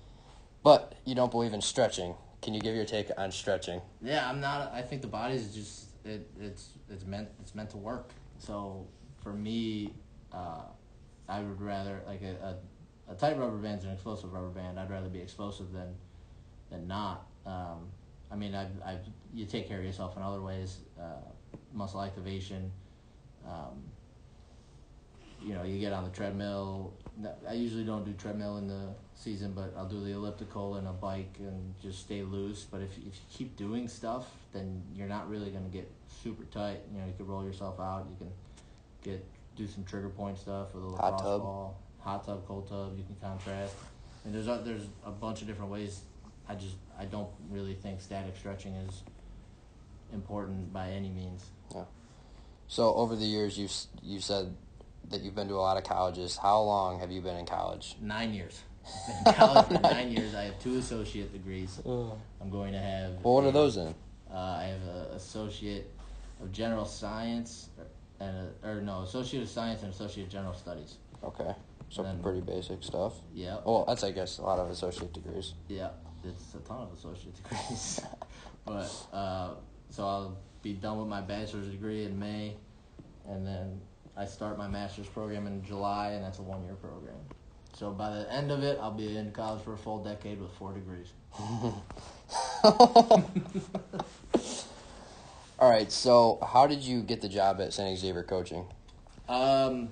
But 0.64 0.94
you 1.04 1.14
don't 1.14 1.30
believe 1.30 1.52
in 1.52 1.60
stretching. 1.60 2.14
Can 2.42 2.54
you 2.54 2.60
give 2.60 2.74
your 2.74 2.84
take 2.84 3.10
on 3.16 3.30
stretching? 3.30 3.80
Yeah, 4.02 4.28
I'm 4.28 4.40
not. 4.40 4.72
I 4.74 4.82
think 4.82 5.00
the 5.00 5.08
body 5.08 5.34
is 5.34 5.54
just 5.54 5.90
it. 6.04 6.28
It's 6.40 6.70
it's 6.90 7.06
meant 7.06 7.28
it's 7.40 7.54
meant 7.54 7.70
to 7.70 7.76
work. 7.76 8.10
So 8.38 8.86
for 9.22 9.32
me, 9.32 9.94
uh, 10.32 10.62
I 11.28 11.40
would 11.40 11.60
rather 11.60 12.02
like 12.06 12.22
a, 12.22 12.34
a, 12.44 12.56
a 13.10 13.14
tight 13.14 13.38
rubber 13.38 13.56
band's 13.56 13.84
an 13.84 13.90
explosive 13.92 14.32
rubber 14.32 14.48
band. 14.48 14.78
I'd 14.78 14.90
rather 14.90 15.08
be 15.08 15.20
explosive 15.20 15.72
than 15.72 15.94
than 16.70 16.86
not. 16.86 17.26
Um, 17.46 17.88
I 18.30 18.36
mean, 18.36 18.54
I 18.54 18.66
I 18.84 18.98
you 19.32 19.46
take 19.46 19.68
care 19.68 19.78
of 19.78 19.84
yourself 19.84 20.16
in 20.16 20.22
other 20.22 20.40
ways. 20.40 20.78
Uh, 20.98 21.16
muscle 21.72 22.02
activation. 22.02 22.70
Um, 23.46 23.82
you 25.42 25.54
know, 25.54 25.62
you 25.62 25.78
get 25.78 25.92
on 25.92 26.04
the 26.04 26.10
treadmill. 26.10 26.94
I 27.48 27.52
usually 27.52 27.84
don't 27.84 28.04
do 28.04 28.12
treadmill 28.14 28.56
in 28.56 28.66
the 28.66 28.88
season, 29.14 29.52
but 29.52 29.74
I'll 29.76 29.88
do 29.88 30.02
the 30.02 30.12
elliptical 30.12 30.76
and 30.76 30.88
a 30.88 30.92
bike 30.92 31.34
and 31.38 31.74
just 31.82 32.00
stay 32.00 32.22
loose. 32.22 32.64
But 32.64 32.80
if, 32.80 32.96
if 32.96 33.04
you 33.04 33.12
keep 33.30 33.56
doing 33.56 33.86
stuff, 33.86 34.26
then 34.52 34.82
you're 34.94 35.08
not 35.08 35.28
really 35.28 35.50
going 35.50 35.64
to 35.64 35.70
get 35.70 35.90
super 36.08 36.44
tight. 36.44 36.80
You 36.92 37.00
know, 37.00 37.06
you 37.06 37.12
can 37.16 37.26
roll 37.26 37.44
yourself 37.44 37.78
out. 37.78 38.06
You 38.10 38.16
can 38.16 38.32
get 39.02 39.24
do 39.56 39.66
some 39.66 39.84
trigger 39.84 40.08
point 40.08 40.38
stuff 40.38 40.74
with 40.74 40.82
a 40.84 40.88
Hot 40.96 41.12
lacrosse 41.12 41.22
tub. 41.22 41.42
ball, 41.42 41.80
hot 42.04 42.24
tub, 42.24 42.46
cold 42.46 42.68
tub. 42.68 42.96
You 42.96 43.04
can 43.04 43.16
contrast. 43.16 43.74
And 44.24 44.34
there's 44.34 44.46
a, 44.46 44.60
there's 44.64 44.86
a 45.04 45.10
bunch 45.10 45.40
of 45.40 45.48
different 45.48 45.70
ways. 45.70 46.00
I 46.48 46.54
just 46.54 46.76
I 46.98 47.06
don't 47.06 47.30
really 47.50 47.74
think 47.74 48.00
static 48.00 48.36
stretching 48.36 48.74
is 48.74 49.02
important 50.12 50.72
by 50.72 50.90
any 50.90 51.08
means. 51.08 51.44
Yeah. 51.74 51.84
So 52.68 52.94
over 52.94 53.16
the 53.16 53.24
years, 53.24 53.58
you've 53.58 53.72
you 54.02 54.20
said 54.20 54.54
that 55.10 55.22
you've 55.22 55.34
been 55.34 55.48
to 55.48 55.54
a 55.54 55.56
lot 55.56 55.76
of 55.76 55.84
colleges. 55.84 56.36
How 56.36 56.60
long 56.60 57.00
have 57.00 57.10
you 57.10 57.20
been 57.20 57.36
in 57.36 57.46
college? 57.46 57.96
Nine 58.00 58.32
years. 58.32 58.62
I've 59.08 59.24
been 59.24 59.34
in 59.34 59.38
college 59.38 59.66
for 59.66 59.80
nine 59.80 60.12
years. 60.12 60.34
I 60.34 60.42
have 60.44 60.58
two 60.60 60.76
associate 60.78 61.32
degrees. 61.32 61.80
I'm 61.86 62.50
going 62.50 62.72
to 62.72 62.78
have. 62.78 63.12
Well, 63.22 63.34
what 63.34 63.44
a- 63.44 63.48
are 63.48 63.52
those 63.52 63.76
in? 63.76 63.94
Uh, 64.30 64.36
I 64.36 64.64
have 64.64 64.82
an 64.82 65.14
associate 65.14 65.90
of 66.42 66.52
general 66.52 66.84
science, 66.84 67.68
and 68.20 68.48
a, 68.62 68.68
or 68.68 68.80
no, 68.80 69.02
associate 69.02 69.42
of 69.42 69.48
science 69.48 69.82
and 69.82 69.92
associate 69.92 70.24
of 70.24 70.30
general 70.30 70.54
studies. 70.54 70.96
Okay, 71.22 71.54
so 71.94 72.02
Then- 72.02 72.20
pretty 72.22 72.40
basic 72.40 72.82
stuff. 72.82 73.12
Yeah, 73.32 73.58
Well, 73.64 73.84
that's 73.86 74.02
I 74.02 74.10
guess 74.10 74.38
a 74.38 74.42
lot 74.42 74.58
of 74.58 74.68
associate 74.68 75.12
degrees. 75.12 75.54
yeah, 75.68 75.90
it's 76.24 76.54
a 76.54 76.58
ton 76.58 76.82
of 76.82 76.92
associate 76.92 77.34
degrees. 77.42 78.00
but 78.64 78.90
uh, 79.12 79.50
so 79.90 80.04
I'll 80.06 80.36
be 80.62 80.72
done 80.72 80.98
with 80.98 81.06
my 81.08 81.20
bachelor's 81.20 81.68
degree 81.68 82.04
in 82.04 82.18
May, 82.18 82.56
and 83.28 83.46
then 83.46 83.80
I 84.16 84.24
start 84.26 84.58
my 84.58 84.66
master's 84.66 85.06
program 85.06 85.46
in 85.46 85.62
July, 85.64 86.10
and 86.14 86.24
that's 86.24 86.40
a 86.40 86.42
one-year 86.42 86.74
program. 86.74 87.14
So 87.74 87.90
by 87.92 88.10
the 88.10 88.32
end 88.32 88.50
of 88.50 88.62
it, 88.64 88.78
I'll 88.80 88.90
be 88.92 89.16
in 89.16 89.30
college 89.30 89.62
for 89.62 89.74
a 89.74 89.78
full 89.78 90.02
decade 90.02 90.40
with 90.40 90.50
four 90.52 90.72
degrees. 90.72 91.12
All 95.58 95.70
right. 95.70 95.90
So 95.92 96.38
how 96.52 96.66
did 96.66 96.82
you 96.82 97.02
get 97.02 97.20
the 97.20 97.28
job 97.28 97.60
at 97.60 97.72
St. 97.72 97.98
Xavier 97.98 98.22
coaching? 98.22 98.64
Um, 99.28 99.90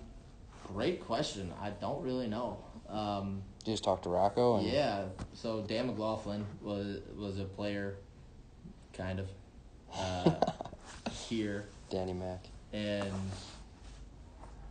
great 0.73 1.05
question. 1.05 1.53
I 1.61 1.71
don't 1.71 2.03
really 2.03 2.27
know. 2.29 2.59
Um, 2.89 3.43
You 3.65 3.73
just 3.73 3.85
talked 3.85 4.05
to 4.05 4.11
Rocco. 4.11 4.57
And 4.59 4.67
yeah. 4.67 5.05
So 5.35 5.63
Dan 5.63 5.87
McLaughlin 5.87 6.45
was 6.63 6.99
was 7.17 7.39
a 7.39 7.45
player, 7.45 7.97
kind 8.93 9.21
of, 9.21 9.29
uh, 9.97 10.35
here, 11.29 11.67
Danny 11.91 12.13
Mac. 12.13 12.47
and 12.73 13.13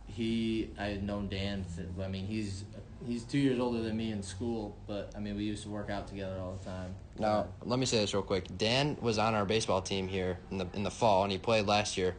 he 0.06 0.70
I 0.78 0.86
had 0.86 1.02
known 1.02 1.28
Dan. 1.28 1.64
I 2.02 2.08
mean, 2.08 2.26
he's 2.26 2.64
he's 3.06 3.24
two 3.24 3.38
years 3.38 3.58
older 3.58 3.80
than 3.82 3.96
me 3.96 4.12
in 4.12 4.22
school, 4.22 4.76
but 4.86 5.10
I 5.16 5.20
mean, 5.20 5.36
we 5.36 5.44
used 5.44 5.62
to 5.64 5.70
work 5.70 5.90
out 5.90 6.06
together 6.06 6.38
all 6.40 6.58
the 6.60 6.64
time. 6.64 6.94
Now, 7.18 7.46
let 7.64 7.78
me 7.78 7.86
say 7.86 7.98
this 7.98 8.12
real 8.14 8.22
quick. 8.22 8.46
Dan 8.58 8.96
was 9.00 9.18
on 9.18 9.34
our 9.34 9.44
baseball 9.44 9.80
team 9.82 10.08
here 10.08 10.38
in 10.50 10.58
the 10.58 10.66
in 10.74 10.82
the 10.82 10.90
fall, 10.90 11.22
and 11.24 11.32
he 11.32 11.38
played 11.38 11.66
last 11.66 11.96
year. 11.96 12.14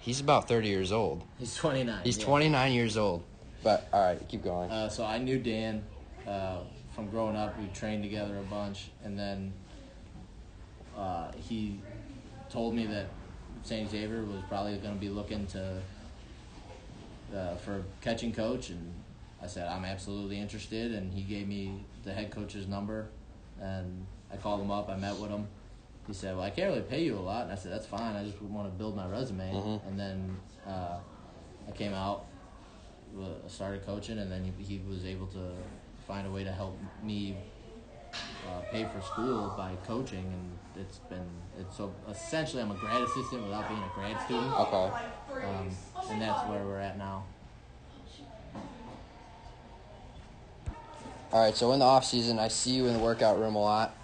He's 0.00 0.20
about 0.20 0.48
thirty 0.48 0.68
years 0.68 0.92
old. 0.92 1.24
he's 1.38 1.54
twenty 1.54 1.84
nine. 1.84 2.00
He's 2.04 2.18
twenty 2.18 2.48
nine 2.48 2.72
years 2.72 2.96
old. 2.96 3.24
But 3.62 3.88
all 3.92 4.04
right, 4.04 4.28
keep 4.28 4.44
going. 4.44 4.70
Uh, 4.70 4.88
so 4.88 5.04
I 5.04 5.18
knew 5.18 5.38
Dan 5.38 5.84
uh, 6.26 6.58
from 6.94 7.08
growing 7.08 7.36
up. 7.36 7.58
We 7.58 7.66
trained 7.68 8.02
together 8.02 8.38
a 8.38 8.42
bunch, 8.42 8.90
and 9.04 9.18
then 9.18 9.52
uh, 10.96 11.32
he 11.36 11.80
told 12.50 12.74
me 12.74 12.86
that 12.86 13.06
St. 13.64 13.90
Xavier 13.90 14.24
was 14.24 14.40
probably 14.48 14.76
going 14.78 14.94
to 14.94 15.00
be 15.00 15.08
looking 15.08 15.46
to 15.48 15.80
uh, 17.36 17.56
for 17.56 17.82
catching 18.00 18.32
coach, 18.32 18.70
and 18.70 18.92
I 19.42 19.46
said 19.46 19.68
I'm 19.68 19.84
absolutely 19.84 20.38
interested. 20.38 20.92
And 20.92 21.12
he 21.12 21.22
gave 21.22 21.48
me 21.48 21.84
the 22.04 22.12
head 22.12 22.30
coach's 22.30 22.66
number, 22.66 23.08
and 23.60 24.06
I 24.32 24.36
called 24.36 24.60
him 24.60 24.70
up. 24.70 24.88
I 24.88 24.96
met 24.96 25.16
with 25.16 25.30
him. 25.30 25.48
He 26.08 26.14
said, 26.14 26.34
"Well, 26.34 26.44
I 26.44 26.50
can't 26.50 26.70
really 26.70 26.82
pay 26.82 27.04
you 27.04 27.16
a 27.16 27.20
lot," 27.20 27.44
and 27.44 27.52
I 27.52 27.54
said, 27.54 27.70
"That's 27.70 27.86
fine. 27.86 28.16
I 28.16 28.24
just 28.24 28.40
want 28.42 28.66
to 28.72 28.76
build 28.76 28.96
my 28.96 29.06
resume." 29.06 29.52
Mhm. 29.52 29.86
And 29.86 30.00
then 30.00 30.36
uh, 30.66 30.98
I 31.68 31.70
came 31.72 31.92
out 31.94 32.24
started 33.46 33.84
coaching, 33.84 34.18
and 34.18 34.30
then 34.30 34.44
he, 34.44 34.64
he 34.64 34.80
was 34.88 35.04
able 35.04 35.26
to 35.26 35.52
find 36.06 36.26
a 36.26 36.30
way 36.30 36.44
to 36.44 36.52
help 36.52 36.78
me 37.02 37.36
uh, 38.12 38.60
pay 38.70 38.84
for 38.84 39.00
school 39.00 39.52
by 39.56 39.72
coaching, 39.86 40.24
and 40.24 40.84
it's 40.84 40.98
been 40.98 41.26
it's 41.58 41.76
so 41.76 41.92
essentially 42.10 42.62
I'm 42.62 42.70
a 42.70 42.74
grad 42.74 43.02
assistant 43.02 43.42
without 43.44 43.68
being 43.68 43.82
a 43.82 43.94
grad 43.94 44.20
student, 44.22 44.54
Okay. 44.58 44.92
um, 45.44 45.68
and 46.10 46.20
that's 46.20 46.42
where 46.44 46.64
we're 46.64 46.78
at 46.78 46.96
now. 46.98 47.24
All 51.32 51.44
right. 51.44 51.54
So 51.54 51.72
in 51.72 51.80
the 51.80 51.84
off 51.84 52.04
season, 52.06 52.38
I 52.38 52.48
see 52.48 52.70
you 52.70 52.86
in 52.86 52.94
the 52.94 53.00
workout 53.00 53.38
room 53.38 53.54
a 53.54 53.60
lot. 53.60 53.94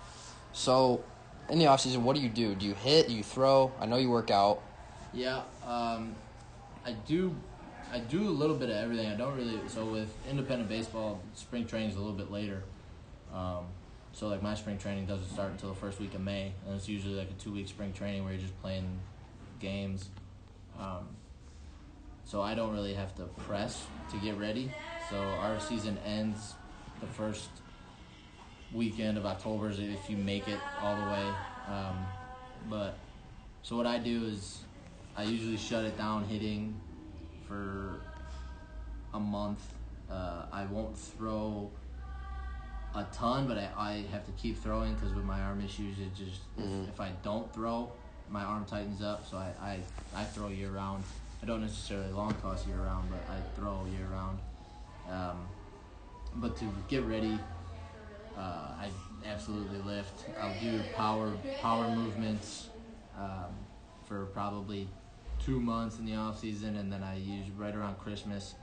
So 0.52 1.02
in 1.50 1.58
the 1.58 1.66
off 1.66 1.80
season, 1.80 2.04
what 2.04 2.16
do 2.16 2.22
you 2.22 2.28
do? 2.28 2.54
Do 2.54 2.66
you 2.66 2.74
hit? 2.74 3.08
Do 3.08 3.14
you 3.14 3.22
throw? 3.22 3.72
I 3.80 3.86
know 3.86 3.96
you 3.96 4.10
work 4.10 4.30
out. 4.30 4.62
Yeah, 5.12 5.42
um, 5.66 6.14
I 6.84 6.92
do. 7.06 7.34
I 7.92 7.98
do 8.00 8.28
a 8.28 8.30
little 8.30 8.56
bit 8.56 8.70
of 8.70 8.76
everything. 8.76 9.08
I 9.08 9.14
don't 9.14 9.36
really. 9.36 9.60
So 9.68 9.84
with 9.84 10.12
independent 10.28 10.68
baseball, 10.68 11.20
spring 11.34 11.66
training 11.66 11.90
is 11.90 11.96
a 11.96 12.00
little 12.00 12.16
bit 12.16 12.30
later. 12.30 12.62
Um, 13.32 13.66
so 14.12 14.28
like 14.28 14.42
my 14.42 14.54
spring 14.54 14.78
training 14.78 15.06
doesn't 15.06 15.28
start 15.28 15.52
until 15.52 15.70
the 15.70 15.74
first 15.74 16.00
week 16.00 16.14
of 16.14 16.20
May, 16.20 16.52
and 16.66 16.76
it's 16.76 16.88
usually 16.88 17.14
like 17.14 17.30
a 17.30 17.34
two 17.34 17.52
week 17.52 17.68
spring 17.68 17.92
training 17.92 18.24
where 18.24 18.32
you're 18.32 18.42
just 18.42 18.60
playing 18.62 18.98
games. 19.60 20.08
Um, 20.78 21.08
so 22.24 22.40
I 22.40 22.54
don't 22.54 22.72
really 22.72 22.94
have 22.94 23.14
to 23.16 23.24
press 23.24 23.84
to 24.10 24.16
get 24.18 24.38
ready. 24.38 24.72
So 25.10 25.16
our 25.16 25.60
season 25.60 25.98
ends 26.06 26.54
the 27.00 27.06
first 27.06 27.48
weekend 28.74 29.16
of 29.16 29.24
October 29.24 29.70
is 29.70 29.78
if 29.78 30.10
you 30.10 30.16
make 30.16 30.48
it 30.48 30.58
all 30.82 30.96
the 30.96 31.02
way. 31.10 31.30
Um, 31.68 32.06
but 32.68 32.98
so 33.62 33.76
what 33.76 33.86
I 33.86 33.98
do 33.98 34.24
is 34.24 34.58
I 35.16 35.22
usually 35.22 35.56
shut 35.56 35.84
it 35.84 35.96
down 35.96 36.24
hitting 36.24 36.78
for 37.46 38.00
a 39.14 39.20
month. 39.20 39.60
Uh, 40.10 40.46
I 40.52 40.64
won't 40.66 40.98
throw 40.98 41.70
a 42.94 43.04
ton, 43.12 43.46
but 43.46 43.56
I, 43.58 43.70
I 43.76 44.04
have 44.12 44.24
to 44.26 44.32
keep 44.32 44.60
throwing 44.62 44.94
because 44.94 45.14
with 45.14 45.24
my 45.24 45.40
arm 45.40 45.62
issues, 45.64 45.98
it 45.98 46.14
just 46.14 46.40
Mhm. 46.58 46.84
if, 46.84 46.88
if 46.90 47.00
I 47.00 47.10
don't 47.22 47.52
throw, 47.54 47.90
my 48.28 48.42
arm 48.42 48.64
tightens 48.64 49.02
up. 49.02 49.26
So 49.28 49.36
I, 49.36 49.52
I, 49.60 49.78
I 50.16 50.24
throw 50.24 50.48
year 50.48 50.70
round. 50.70 51.04
I 51.42 51.46
don't 51.46 51.60
necessarily 51.60 52.10
long 52.12 52.34
toss 52.42 52.66
year 52.66 52.76
round, 52.76 53.08
but 53.10 53.20
I 53.32 53.38
throw 53.56 53.84
year 53.86 54.06
round. 54.12 54.38
Um, 55.10 55.46
but 56.36 56.56
to 56.58 56.64
get 56.88 57.02
ready, 57.04 57.38
uh, 58.36 58.40
I 58.40 58.88
absolutely 59.26 59.78
lift. 59.78 60.24
I'll 60.40 60.58
do 60.60 60.80
power 60.94 61.32
power 61.60 61.94
movements 61.94 62.68
um, 63.18 63.54
for 64.06 64.26
probably 64.26 64.88
two 65.44 65.60
months 65.60 65.98
in 65.98 66.06
the 66.06 66.14
off 66.14 66.40
season, 66.40 66.76
and 66.76 66.92
then 66.92 67.02
I 67.02 67.16
use 67.16 67.48
right 67.56 67.74
around 67.74 67.98
Christmas. 67.98 68.54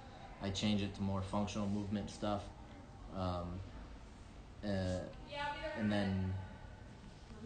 I 0.44 0.50
change 0.50 0.82
it 0.82 0.96
to 0.96 1.01
more 1.01 1.22
functional 1.22 1.68
movement 1.68 2.10
stuff, 2.10 2.44
um, 3.16 3.60
uh, 4.66 5.00
and 5.80 5.92
then 5.92 6.34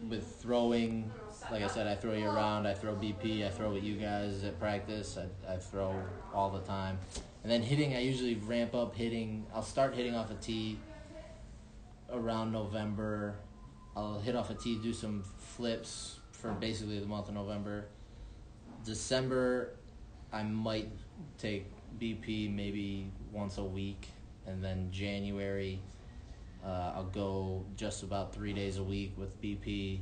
with 0.08 0.36
throwing, 0.40 1.10
like 1.50 1.62
I 1.62 1.68
said, 1.68 1.86
I 1.86 1.94
throw 1.94 2.12
year 2.12 2.30
round. 2.30 2.68
I 2.68 2.74
throw 2.74 2.94
BP. 2.94 3.46
I 3.46 3.50
throw 3.50 3.72
with 3.72 3.82
you 3.82 3.96
guys 3.96 4.44
at 4.44 4.58
practice. 4.58 5.18
I, 5.18 5.54
I 5.54 5.56
throw 5.56 5.94
all 6.34 6.50
the 6.50 6.60
time. 6.60 6.98
And 7.42 7.50
then 7.50 7.62
hitting, 7.62 7.94
I 7.94 8.00
usually 8.00 8.34
ramp 8.34 8.74
up 8.74 8.94
hitting. 8.94 9.46
I'll 9.54 9.62
start 9.62 9.94
hitting 9.94 10.14
off 10.14 10.30
a 10.30 10.34
tee 10.34 10.78
around 12.12 12.52
November. 12.52 13.36
I'll 13.96 14.18
hit 14.18 14.36
off 14.36 14.50
a 14.50 14.54
tee, 14.54 14.78
do 14.82 14.92
some 14.92 15.24
flips 15.38 16.20
for 16.32 16.50
basically 16.52 16.98
the 16.98 17.06
month 17.06 17.28
of 17.28 17.34
November. 17.34 17.86
December, 18.84 19.76
I 20.32 20.42
might 20.42 20.90
take 21.38 21.66
BP 21.98 22.54
maybe 22.54 23.10
once 23.32 23.58
a 23.58 23.64
week. 23.64 24.08
And 24.46 24.62
then 24.62 24.90
January, 24.92 25.80
uh, 26.64 26.92
I'll 26.94 27.10
go 27.12 27.64
just 27.76 28.02
about 28.02 28.32
three 28.34 28.52
days 28.52 28.78
a 28.78 28.84
week 28.84 29.12
with 29.16 29.40
BP. 29.40 30.00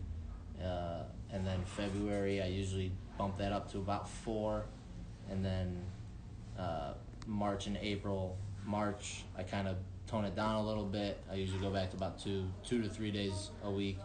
Uh, 0.63 1.05
and 1.33 1.47
then 1.47 1.63
February, 1.65 2.43
I 2.43 2.47
usually 2.47 2.93
bump 3.17 3.39
that 3.39 3.53
up 3.53 3.71
to 3.73 3.79
about 3.79 4.09
four. 4.09 4.67
And 5.31 5.45
then 5.45 5.83
uh, 6.59 6.95
March 7.27 7.67
and 7.67 7.79
April, 7.79 8.37
March, 8.67 9.25
I 9.37 9.43
kind 9.43 9.69
of 9.69 9.77
tone 10.07 10.25
it 10.25 10.37
down 10.37 10.57
a 10.57 10.67
little 10.67 10.85
bit. 10.85 11.23
I 11.31 11.35
usually 11.35 11.61
go 11.61 11.71
back 11.71 11.91
to 11.91 11.97
about 11.97 12.19
two, 12.19 12.47
two 12.65 12.83
to 12.83 12.89
three 12.89 13.11
days 13.11 13.51
a 13.65 13.71
week, 13.71 13.99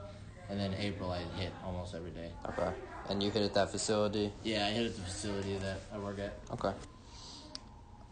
and 0.50 0.60
then 0.60 0.74
April 0.78 1.12
I 1.12 1.20
hit 1.40 1.52
almost 1.66 1.94
every 1.96 2.12
day. 2.12 2.32
Okay. 2.48 2.72
And 3.10 3.22
you 3.24 3.32
hit 3.32 3.42
at 3.44 3.54
that 3.56 3.70
facility? 3.72 4.32
Yeah, 4.44 4.68
I 4.68 4.70
hit 4.70 4.86
at 4.86 4.96
the 4.96 5.02
facility 5.02 5.58
that 5.58 5.80
I 5.94 5.98
work 5.98 6.20
at. 6.20 6.34
Okay. 6.54 6.74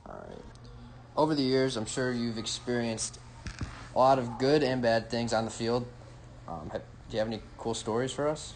All 0.08 0.26
right. 0.28 0.38
Over 1.16 1.36
the 1.36 1.44
years, 1.44 1.78
I'm 1.78 1.86
sure 1.86 2.12
you've 2.12 2.38
experienced 2.38 3.20
a 3.96 3.98
lot 3.98 4.20
of 4.20 4.38
good 4.38 4.64
and 4.64 4.82
bad 4.82 5.10
things 5.10 5.34
on 5.34 5.46
the 5.46 5.52
field. 5.52 5.86
Um, 6.48 6.70
do 6.74 6.80
you 7.12 7.20
have 7.20 7.28
any 7.28 7.42
cool 7.58 7.74
stories 7.74 8.12
for 8.12 8.28
us? 8.28 8.54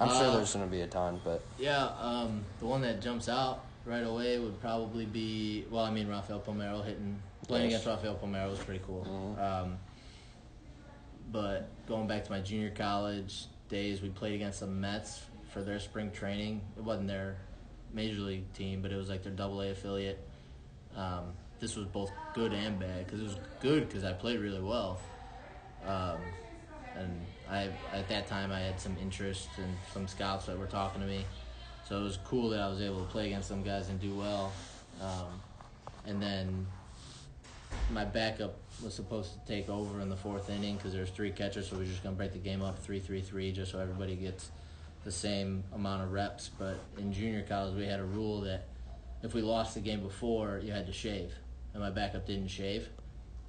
I'm 0.00 0.08
sure 0.08 0.26
Uh, 0.26 0.36
there's 0.36 0.52
going 0.54 0.64
to 0.64 0.70
be 0.70 0.80
a 0.80 0.86
ton, 0.86 1.20
but 1.24 1.42
Yeah, 1.58 1.88
um, 2.00 2.44
the 2.58 2.66
one 2.66 2.80
that 2.82 3.00
jumps 3.00 3.28
out 3.28 3.64
right 3.86 4.02
away 4.04 4.38
would 4.38 4.60
probably 4.60 5.04
be 5.04 5.66
well, 5.70 5.84
I 5.84 5.90
mean 5.90 6.08
Rafael 6.08 6.40
Palmeiro 6.40 6.84
hitting 6.84 7.22
playing 7.44 7.70
Yes. 7.70 7.82
against 7.84 8.04
Rafael 8.04 8.16
Palmeiro 8.16 8.50
was 8.50 8.58
pretty 8.58 8.82
cool. 8.86 9.04
Mhm. 9.04 9.38
Um, 9.42 9.78
but 11.30 11.68
going 11.86 12.06
back 12.06 12.24
to 12.24 12.30
my 12.30 12.40
junior 12.40 12.70
college 12.70 13.46
days, 13.68 14.00
we 14.02 14.08
played 14.10 14.34
against 14.34 14.60
the 14.60 14.66
Mets 14.66 15.22
for 15.50 15.62
their 15.62 15.78
spring 15.78 16.10
training. 16.10 16.60
It 16.76 16.82
wasn't 16.84 17.08
their 17.08 17.36
major 17.92 18.20
league 18.20 18.52
team, 18.52 18.82
but 18.82 18.92
it 18.92 18.96
was 18.96 19.08
like 19.08 19.22
their 19.22 19.32
Double 19.32 19.60
A 19.62 19.70
affiliate. 19.70 20.18
Um, 20.96 21.32
this 21.60 21.76
was 21.76 21.86
both 21.86 22.10
good 22.34 22.52
and 22.52 22.78
bad 22.78 23.06
because 23.06 23.20
it 23.20 23.24
was 23.24 23.36
good 23.60 23.88
because 23.88 24.04
I 24.04 24.12
played 24.12 24.38
really 24.40 24.60
well. 24.60 24.98
Um, 25.86 26.18
and 26.96 27.26
I 27.50 27.70
at 27.92 28.08
that 28.08 28.26
time 28.26 28.52
I 28.52 28.60
had 28.60 28.80
some 28.80 28.96
interest 29.00 29.48
and 29.58 29.76
some 29.92 30.06
scouts 30.08 30.46
that 30.46 30.58
were 30.58 30.66
talking 30.66 31.00
to 31.00 31.06
me, 31.06 31.24
so 31.88 31.98
it 32.00 32.02
was 32.04 32.18
cool 32.24 32.50
that 32.50 32.60
I 32.60 32.68
was 32.68 32.80
able 32.80 33.00
to 33.04 33.10
play 33.10 33.26
against 33.26 33.48
some 33.48 33.62
guys 33.62 33.88
and 33.88 34.00
do 34.00 34.14
well. 34.14 34.52
Um, 35.00 35.40
and 36.06 36.22
then 36.22 36.66
my 37.90 38.04
backup 38.04 38.56
was 38.82 38.94
supposed 38.94 39.32
to 39.32 39.52
take 39.52 39.68
over 39.68 40.00
in 40.00 40.08
the 40.08 40.16
fourth 40.16 40.50
inning 40.50 40.76
because 40.76 40.92
there's 40.92 41.10
three 41.10 41.30
catchers, 41.30 41.68
so 41.68 41.76
we 41.76 41.84
are 41.84 41.86
just 41.86 42.02
gonna 42.02 42.16
break 42.16 42.32
the 42.32 42.38
game 42.38 42.62
up 42.62 42.78
three 42.78 43.00
three 43.00 43.20
three 43.20 43.52
just 43.52 43.72
so 43.72 43.78
everybody 43.78 44.16
gets 44.16 44.50
the 45.04 45.12
same 45.12 45.64
amount 45.74 46.02
of 46.02 46.12
reps. 46.12 46.50
But 46.58 46.78
in 46.98 47.12
junior 47.12 47.42
college, 47.42 47.76
we 47.76 47.84
had 47.84 48.00
a 48.00 48.04
rule 48.04 48.40
that 48.42 48.66
if 49.22 49.34
we 49.34 49.42
lost 49.42 49.74
the 49.74 49.80
game 49.80 50.00
before, 50.00 50.60
you 50.62 50.72
had 50.72 50.86
to 50.86 50.92
shave, 50.92 51.32
and 51.72 51.82
my 51.82 51.90
backup 51.90 52.26
didn't 52.26 52.48
shave, 52.48 52.88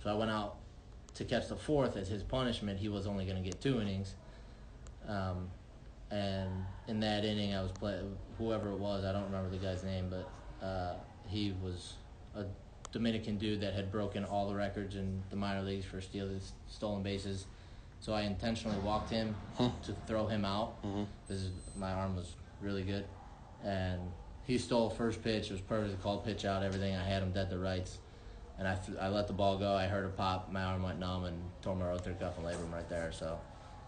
so 0.04 0.10
I 0.10 0.14
went 0.14 0.32
out 0.32 0.58
to 1.16 1.26
catch 1.26 1.48
the 1.48 1.56
fourth 1.56 1.96
as 1.96 2.08
his 2.08 2.24
punishment. 2.24 2.80
He 2.80 2.90
was 2.90 3.08
only 3.08 3.26
to 3.26 3.34
get 3.34 3.62
two 3.62 3.82
innings, 3.82 4.16
um, 5.08 5.50
and 6.12 6.50
in 6.88 7.00
that 7.00 7.26
inning, 7.26 7.56
I 7.56 7.62
was 7.62 7.72
play 7.72 8.00
whoever 8.38 8.70
it 8.70 8.78
was. 8.78 9.06
I 9.06 9.12
don't 9.12 9.24
remember 9.24 9.50
the 9.50 9.58
guy's 9.58 9.84
name, 9.84 10.10
but 10.10 10.66
uh, 10.66 10.96
he 11.28 11.56
was 11.64 11.94
a 12.36 12.46
Dominican 12.96 13.38
dude 13.38 13.60
that 13.60 13.74
had 13.74 13.92
broken 13.92 14.24
all 14.24 14.48
the 14.48 14.56
records 14.56 14.96
in 14.96 15.22
the 15.30 15.36
minor 15.36 15.62
leagues 15.62 15.84
for 15.86 16.00
stealing 16.00 16.40
stolen 16.70 17.04
bases. 17.04 17.46
So 18.00 18.14
I 18.14 18.22
intentionally 18.22 18.78
walked 18.78 19.10
him 19.10 19.36
to 19.58 19.94
throw 20.08 20.28
him 20.28 20.46
out 20.46 20.82
mm-hmm. 20.82 21.04
because 21.28 21.50
my 21.76 21.92
arm 21.92 22.16
was 22.16 22.38
really 22.62 22.84
good, 22.84 23.04
and 23.66 24.00
he 24.46 24.58
stole 24.58 24.90
first 24.90 25.22
pitch. 25.22 25.48
It 25.48 25.52
was 25.52 25.60
perfectly 25.60 25.98
called 26.02 26.24
pitch 26.24 26.46
out. 26.46 26.64
Everything. 26.64 26.96
I 26.96 27.04
had 27.04 27.22
him 27.22 27.34
dead 27.34 27.50
to 27.50 27.58
rights, 27.58 27.98
and 28.58 28.66
I, 28.66 28.76
th- 28.76 28.98
I 28.98 29.10
let 29.10 29.28
the 29.28 29.34
ball 29.34 29.58
go. 29.58 29.76
I 29.76 29.88
heard 29.88 30.06
a 30.06 30.10
pop. 30.10 30.50
My 30.50 30.64
arm 30.64 30.82
went 30.82 30.98
numb 30.98 31.26
and 31.26 31.38
tore 31.62 31.76
my 31.76 31.84
rotator 31.84 32.18
cuff 32.18 32.38
and 32.38 32.48
labrum 32.48 32.72
right 32.72 32.88
there. 32.88 33.12
So 33.12 33.38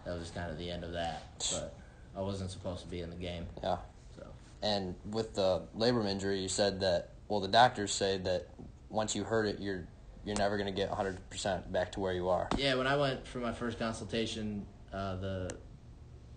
that 0.04 0.20
was 0.20 0.32
kind 0.32 0.52
of 0.52 0.58
the 0.58 0.70
end 0.70 0.84
of 0.84 0.92
that. 0.92 1.24
But 1.54 1.74
I 2.14 2.20
wasn't 2.20 2.52
supposed 2.52 2.82
to 2.82 2.90
be 2.90 3.00
in 3.00 3.10
the 3.10 3.16
game. 3.16 3.46
yeah. 3.64 3.78
So 4.18 4.26
And 4.62 4.96
with 5.10 5.34
the 5.34 5.62
labrum 5.78 6.10
injury, 6.10 6.42
you 6.42 6.50
said 6.50 6.82
that, 6.82 7.12
well, 7.30 7.40
the 7.40 7.48
doctors 7.48 7.94
say 7.94 8.18
that 8.18 8.50
once 8.90 9.16
you 9.16 9.24
hurt 9.24 9.46
it, 9.46 9.60
you're 9.60 9.88
you're 10.26 10.36
never 10.36 10.58
going 10.58 10.68
to 10.68 10.74
get 10.74 10.92
100% 10.92 11.72
back 11.72 11.92
to 11.94 12.02
where 12.02 12.12
you 12.12 12.28
are. 12.28 12.50
yeah, 12.58 12.76
when 12.76 12.86
I 12.86 12.98
went 12.98 13.26
for 13.26 13.38
my 13.38 13.54
first 13.54 13.80
consultation, 13.80 14.66
uh, 14.94 15.16
the 15.16 15.50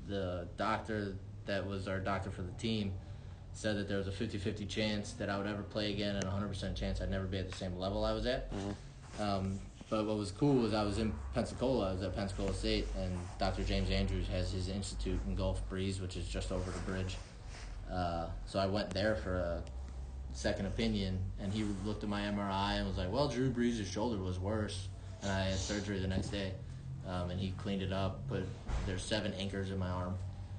the 0.07 0.49
doctor 0.57 1.17
that 1.47 1.67
was 1.67 1.89
our 1.89 1.99
doctor 1.99 2.31
for 2.31 2.43
the 2.43 2.53
team 2.53 2.93
said 3.53 3.77
that 3.77 3.89
there 3.89 3.99
was 3.99 4.07
a 4.07 4.13
50-50 4.13 4.69
chance 4.69 5.13
that 5.13 5.29
I 5.29 5.37
would 5.37 5.47
ever 5.47 5.63
play 5.63 5.93
again 5.93 6.15
and 6.15 6.25
a 6.25 6.29
100% 6.29 6.77
chance 6.77 7.01
I'd 7.01 7.11
never 7.11 7.25
be 7.25 7.39
at 7.39 7.51
the 7.51 7.57
same 7.57 7.77
level 7.77 8.05
I 8.05 8.13
was 8.13 8.27
at. 8.27 8.53
Um, 9.19 9.59
but 9.89 10.07
what 10.07 10.17
was 10.17 10.31
cool 10.31 10.55
was 10.55 10.73
I 10.73 10.85
was 10.85 10.99
in 10.99 11.13
Pensacola. 11.35 11.91
I 11.91 11.93
was 11.95 12.03
at 12.03 12.15
Pensacola 12.15 12.55
State, 12.55 12.87
and 12.97 13.13
Dr. 13.41 13.65
James 13.65 13.91
Andrews 13.91 14.29
has 14.29 14.53
his 14.53 14.69
institute 14.69 15.19
in 15.27 15.35
Gulf 15.35 15.69
Breeze, 15.69 16.01
which 16.01 16.17
is 16.17 16.29
just 16.29 16.53
over 16.53 16.71
the 16.71 16.79
bridge. 16.81 17.17
Uh, 17.93 18.27
so 18.47 18.61
I 18.61 18.67
went 18.67 18.91
there 18.91 19.17
for 19.17 19.39
a 19.39 19.63
second 20.33 20.67
opinion, 20.67 21.19
and 21.41 21.53
he 21.53 21.65
looked 21.85 22.03
at 22.03 22.09
my 22.09 22.23
MRI 22.23 22.79
and 22.79 22.87
was 22.87 22.99
like, 22.99 23.13
"Well, 23.13 23.29
Drew 23.29 23.51
Brees' 23.51 23.85
shoulder 23.87 24.19
was 24.23 24.39
worse," 24.39 24.89
and 25.23 25.31
I 25.31 25.45
had 25.47 25.59
surgery 25.59 25.99
the 25.99 26.09
next 26.09 26.29
day. 26.29 26.53
Um, 27.07 27.31
and 27.31 27.41
he 27.41 27.53
cleaned 27.53 27.83
it 27.83 27.93
up, 27.93 28.21
but 28.29 28.43
there's 28.87 29.03
seven 29.03 29.33
anchors 29.35 29.71
in 29.71 29.79
my 29.79 29.89
arm. 29.89 30.15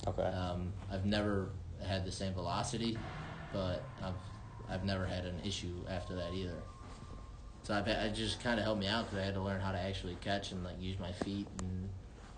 Okay. 0.07 0.23
Um, 0.23 0.73
I've 0.91 1.05
never 1.05 1.49
had 1.85 2.05
the 2.05 2.11
same 2.11 2.33
velocity, 2.33 2.97
but 3.53 3.83
I've 4.03 4.15
I've 4.69 4.83
never 4.85 5.05
had 5.05 5.25
an 5.25 5.35
issue 5.45 5.75
after 5.89 6.15
that 6.15 6.33
either. 6.33 6.55
So 7.63 7.75
I've, 7.75 7.87
it 7.87 8.15
just 8.15 8.41
kind 8.41 8.57
of 8.59 8.65
helped 8.65 8.79
me 8.79 8.87
out 8.87 9.05
because 9.05 9.19
I 9.19 9.25
had 9.25 9.35
to 9.35 9.41
learn 9.41 9.61
how 9.61 9.71
to 9.71 9.79
actually 9.79 10.17
catch 10.21 10.51
and 10.51 10.63
like 10.63 10.81
use 10.81 10.97
my 10.99 11.11
feet 11.11 11.47
and 11.59 11.89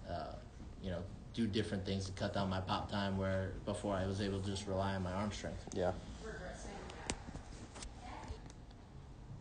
uh, 0.09 0.35
you 0.81 0.89
know 0.91 0.99
do 1.33 1.47
different 1.47 1.85
things 1.85 2.05
to 2.05 2.11
cut 2.11 2.33
down 2.33 2.49
my 2.49 2.59
pop 2.59 2.91
time. 2.91 3.17
Where 3.17 3.53
before 3.65 3.95
I 3.95 4.05
was 4.05 4.21
able 4.21 4.39
to 4.39 4.49
just 4.49 4.67
rely 4.67 4.95
on 4.95 5.03
my 5.03 5.13
arm 5.13 5.31
strength. 5.31 5.65
Yeah. 5.73 5.91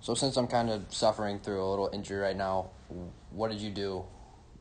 So 0.03 0.15
since 0.15 0.37
I'm 0.37 0.49
kind 0.49 0.69
of 0.69 0.85
suffering 0.93 1.38
through 1.38 1.62
a 1.62 1.69
little 1.71 1.88
injury 1.93 2.19
right 2.19 2.37
now, 2.37 2.71
what 3.31 3.53
did 3.53 3.61
you 3.61 3.71
do 3.71 4.05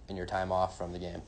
in 0.08 0.16
your 0.16 0.28
time 0.28 0.52
off 0.52 0.78
from 0.78 0.94
the 0.94 1.00
game? 1.00 1.24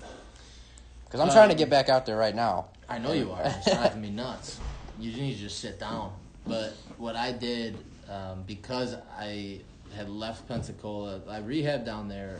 Because 1.03 1.19
I'm 1.19 1.31
trying 1.31 1.49
to 1.49 1.55
get 1.55 1.71
back 1.71 1.89
out 1.89 2.05
there 2.05 2.15
right 2.15 2.35
now. 2.35 2.67
I 2.87 2.99
know 2.99 3.13
you 3.13 3.31
are. 3.31 3.41
It's 3.43 3.71
driving 3.71 4.01
me 4.01 4.11
nuts. 4.11 4.59
You 4.99 5.11
need 5.13 5.33
to 5.33 5.39
just 5.39 5.59
sit 5.59 5.79
down. 5.79 6.13
But 6.45 6.75
what 6.97 7.15
I 7.15 7.31
did, 7.31 7.75
um, 8.07 8.43
because 8.45 8.95
I 9.17 9.61
had 9.95 10.09
left 10.09 10.47
Pensacola, 10.47 11.21
I 11.27 11.39
rehabbed 11.39 11.85
down 11.85 12.07
there 12.07 12.37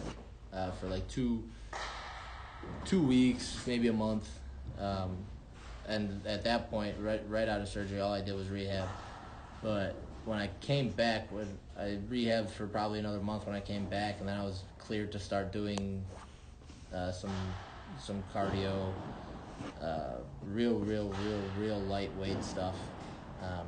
uh, 0.53 0.69
for 0.71 0.85
like 0.87 1.07
two, 1.07 1.43
two 2.85 3.01
weeks, 3.01 3.59
maybe 3.65 3.87
a 3.87 3.93
month, 3.93 4.29
um, 4.79 5.17
and 5.87 6.21
at 6.27 6.43
that 6.43 6.69
point, 6.69 6.95
right 6.99 7.21
right 7.27 7.49
out 7.49 7.61
of 7.61 7.67
surgery, 7.67 7.99
all 7.99 8.13
I 8.13 8.21
did 8.21 8.35
was 8.35 8.47
rehab. 8.49 8.87
But 9.63 9.95
when 10.25 10.39
I 10.39 10.49
came 10.61 10.89
back, 10.89 11.31
when 11.31 11.47
I 11.77 11.97
rehabbed 12.09 12.49
for 12.49 12.67
probably 12.67 12.99
another 12.99 13.19
month, 13.19 13.45
when 13.45 13.55
I 13.55 13.59
came 13.59 13.85
back, 13.85 14.19
and 14.19 14.27
then 14.27 14.39
I 14.39 14.43
was 14.43 14.63
cleared 14.77 15.11
to 15.13 15.19
start 15.19 15.51
doing 15.51 16.03
uh, 16.93 17.11
some 17.11 17.33
some 17.99 18.23
cardio, 18.33 18.91
uh, 19.81 20.17
real, 20.45 20.79
real, 20.79 21.13
real, 21.23 21.41
real 21.59 21.79
lightweight 21.81 22.43
stuff. 22.43 22.75
Um, 23.41 23.67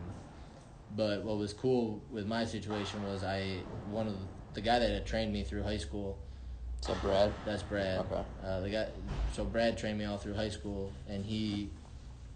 but 0.95 1.23
what 1.23 1.37
was 1.37 1.53
cool 1.53 2.01
with 2.11 2.25
my 2.25 2.45
situation 2.45 3.03
was 3.03 3.23
I 3.23 3.59
one 3.89 4.07
of 4.07 4.13
the, 4.13 4.25
the 4.55 4.61
guy 4.61 4.79
that 4.79 4.89
had 4.89 5.05
trained 5.05 5.33
me 5.33 5.43
through 5.43 5.63
high 5.63 5.77
school. 5.77 6.17
So 6.81 6.95
Brad. 7.01 7.33
That's 7.45 7.63
Brad. 7.63 7.99
Okay. 7.99 8.23
Uh, 8.45 8.59
the 8.61 8.69
guy. 8.69 8.87
So 9.33 9.43
Brad 9.43 9.77
trained 9.77 9.97
me 9.97 10.05
all 10.05 10.17
through 10.17 10.35
high 10.35 10.49
school, 10.49 10.91
and 11.09 11.25
he 11.25 11.69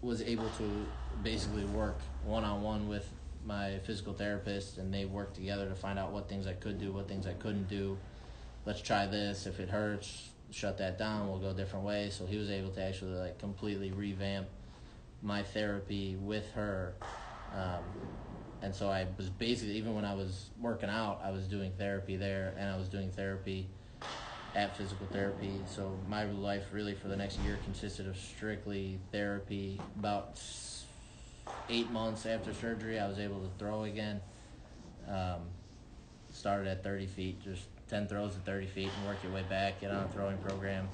was 0.02 0.22
able 0.22 0.48
to 0.58 0.86
basically 1.22 1.64
work 1.66 1.98
one 2.24 2.42
on 2.42 2.62
one 2.62 2.88
with 2.88 3.08
my 3.44 3.78
physical 3.84 4.12
therapist, 4.12 4.78
and 4.78 4.92
they 4.92 5.04
worked 5.04 5.34
together 5.34 5.68
to 5.68 5.74
find 5.74 5.98
out 5.98 6.12
what 6.12 6.28
things 6.28 6.46
I 6.46 6.52
could 6.52 6.78
do, 6.78 6.92
what 6.92 7.08
things 7.08 7.26
I 7.26 7.32
couldn't 7.34 7.68
do. 7.68 7.96
Let's 8.66 8.80
try 8.80 9.06
this. 9.06 9.46
If 9.46 9.60
it 9.60 9.70
hurts, 9.70 10.30
shut 10.50 10.78
that 10.78 10.98
down. 10.98 11.28
We'll 11.28 11.38
go 11.38 11.50
a 11.50 11.54
different 11.54 11.84
way. 11.84 12.10
So 12.10 12.26
he 12.26 12.36
was 12.36 12.50
able 12.50 12.70
to 12.70 12.82
actually 12.82 13.16
like 13.16 13.38
completely 13.38 13.90
revamp 13.90 14.48
my 15.22 15.42
therapy 15.42 16.16
with 16.16 16.50
her. 16.52 16.94
Um, 17.54 17.82
and 18.62 18.74
so 18.74 18.90
I 18.90 19.06
was 19.16 19.30
basically 19.30 19.76
even 19.76 19.94
when 19.94 20.04
I 20.04 20.14
was 20.14 20.50
working 20.60 20.90
out, 20.90 21.20
I 21.24 21.30
was 21.30 21.46
doing 21.46 21.72
therapy 21.78 22.16
there, 22.16 22.54
and 22.58 22.68
I 22.68 22.76
was 22.76 22.88
doing 22.88 23.10
therapy 23.10 23.66
at 24.54 24.76
physical 24.76 25.06
therapy. 25.06 25.52
So 25.66 25.96
my 26.08 26.24
life 26.24 26.64
really 26.72 26.94
for 26.94 27.08
the 27.08 27.16
next 27.16 27.38
year 27.40 27.58
consisted 27.64 28.06
of 28.06 28.16
strictly 28.16 28.98
therapy. 29.12 29.80
About 29.98 30.38
eight 31.68 31.90
months 31.90 32.26
after 32.26 32.52
surgery, 32.52 32.98
I 32.98 33.08
was 33.08 33.18
able 33.18 33.40
to 33.40 33.50
throw 33.58 33.84
again. 33.84 34.20
Um, 35.08 35.40
started 36.32 36.68
at 36.68 36.84
30 36.84 37.06
feet, 37.06 37.42
just 37.42 37.62
10 37.88 38.06
throws 38.06 38.36
at 38.36 38.44
30 38.44 38.66
feet 38.66 38.90
and 38.96 39.06
work 39.06 39.16
your 39.22 39.32
way 39.32 39.44
back, 39.48 39.80
get 39.80 39.90
on 39.90 40.04
a 40.04 40.08
throwing 40.08 40.38
program. 40.38 40.88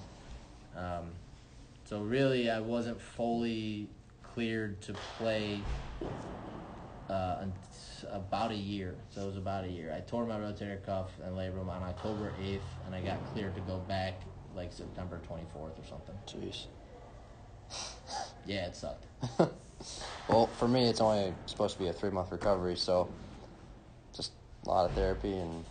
Um, 0.76 1.10
so 1.84 2.00
really, 2.00 2.50
I 2.50 2.60
wasn't 2.60 3.00
fully 3.00 3.88
cleared 4.22 4.80
to 4.82 4.94
play 5.18 5.60
uh, 7.08 7.44
about 8.10 8.50
a 8.50 8.56
year. 8.56 8.94
So 9.10 9.22
it 9.22 9.26
was 9.26 9.36
about 9.36 9.64
a 9.64 9.68
year. 9.68 9.94
I 9.96 10.00
tore 10.00 10.26
my 10.26 10.36
rotator 10.36 10.84
cuff 10.84 11.10
and 11.24 11.36
labrum 11.36 11.68
on 11.68 11.82
October 11.82 12.32
8th, 12.42 12.60
and 12.86 12.94
I 12.94 13.00
got 13.00 13.18
cleared 13.32 13.54
to 13.54 13.60
go 13.62 13.78
back 13.88 14.20
like 14.54 14.72
September 14.72 15.20
24th 15.28 15.54
or 15.54 15.72
something. 15.88 16.16
Jeez. 16.26 16.66
Yeah, 18.46 18.66
it 18.66 18.76
sucked. 18.76 19.06
Well, 20.28 20.46
for 20.46 20.66
me, 20.66 20.88
it's 20.88 21.00
only 21.00 21.32
supposed 21.46 21.74
to 21.74 21.82
be 21.82 21.88
a 21.88 21.92
three 21.92 22.10
month 22.10 22.32
recovery, 22.32 22.76
so 22.76 23.08
just 24.14 24.32
a 24.64 24.68
lot 24.68 24.88
of 24.88 24.92
therapy 24.92 25.32
and 25.36 25.64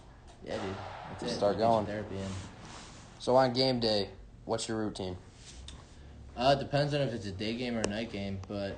Yeah, 0.46 0.54
dude. 0.54 0.76
That's 1.12 1.34
it. 1.34 1.36
Start 1.36 1.58
going. 1.58 1.86
Therapy 1.86 2.16
in. 2.16 2.28
So 3.20 3.36
on 3.36 3.54
game 3.54 3.80
day, 3.80 4.10
what's 4.46 4.68
your 4.68 4.78
routine? 4.78 5.18
Uh, 6.38 6.56
it 6.58 6.60
depends 6.62 6.94
on 6.94 7.02
if 7.02 7.14
it's 7.14 7.26
a 7.26 7.32
day 7.32 7.56
game 7.56 7.78
or 7.78 7.82
a 7.82 7.88
night 7.88 8.12
game, 8.12 8.40
but 8.48 8.78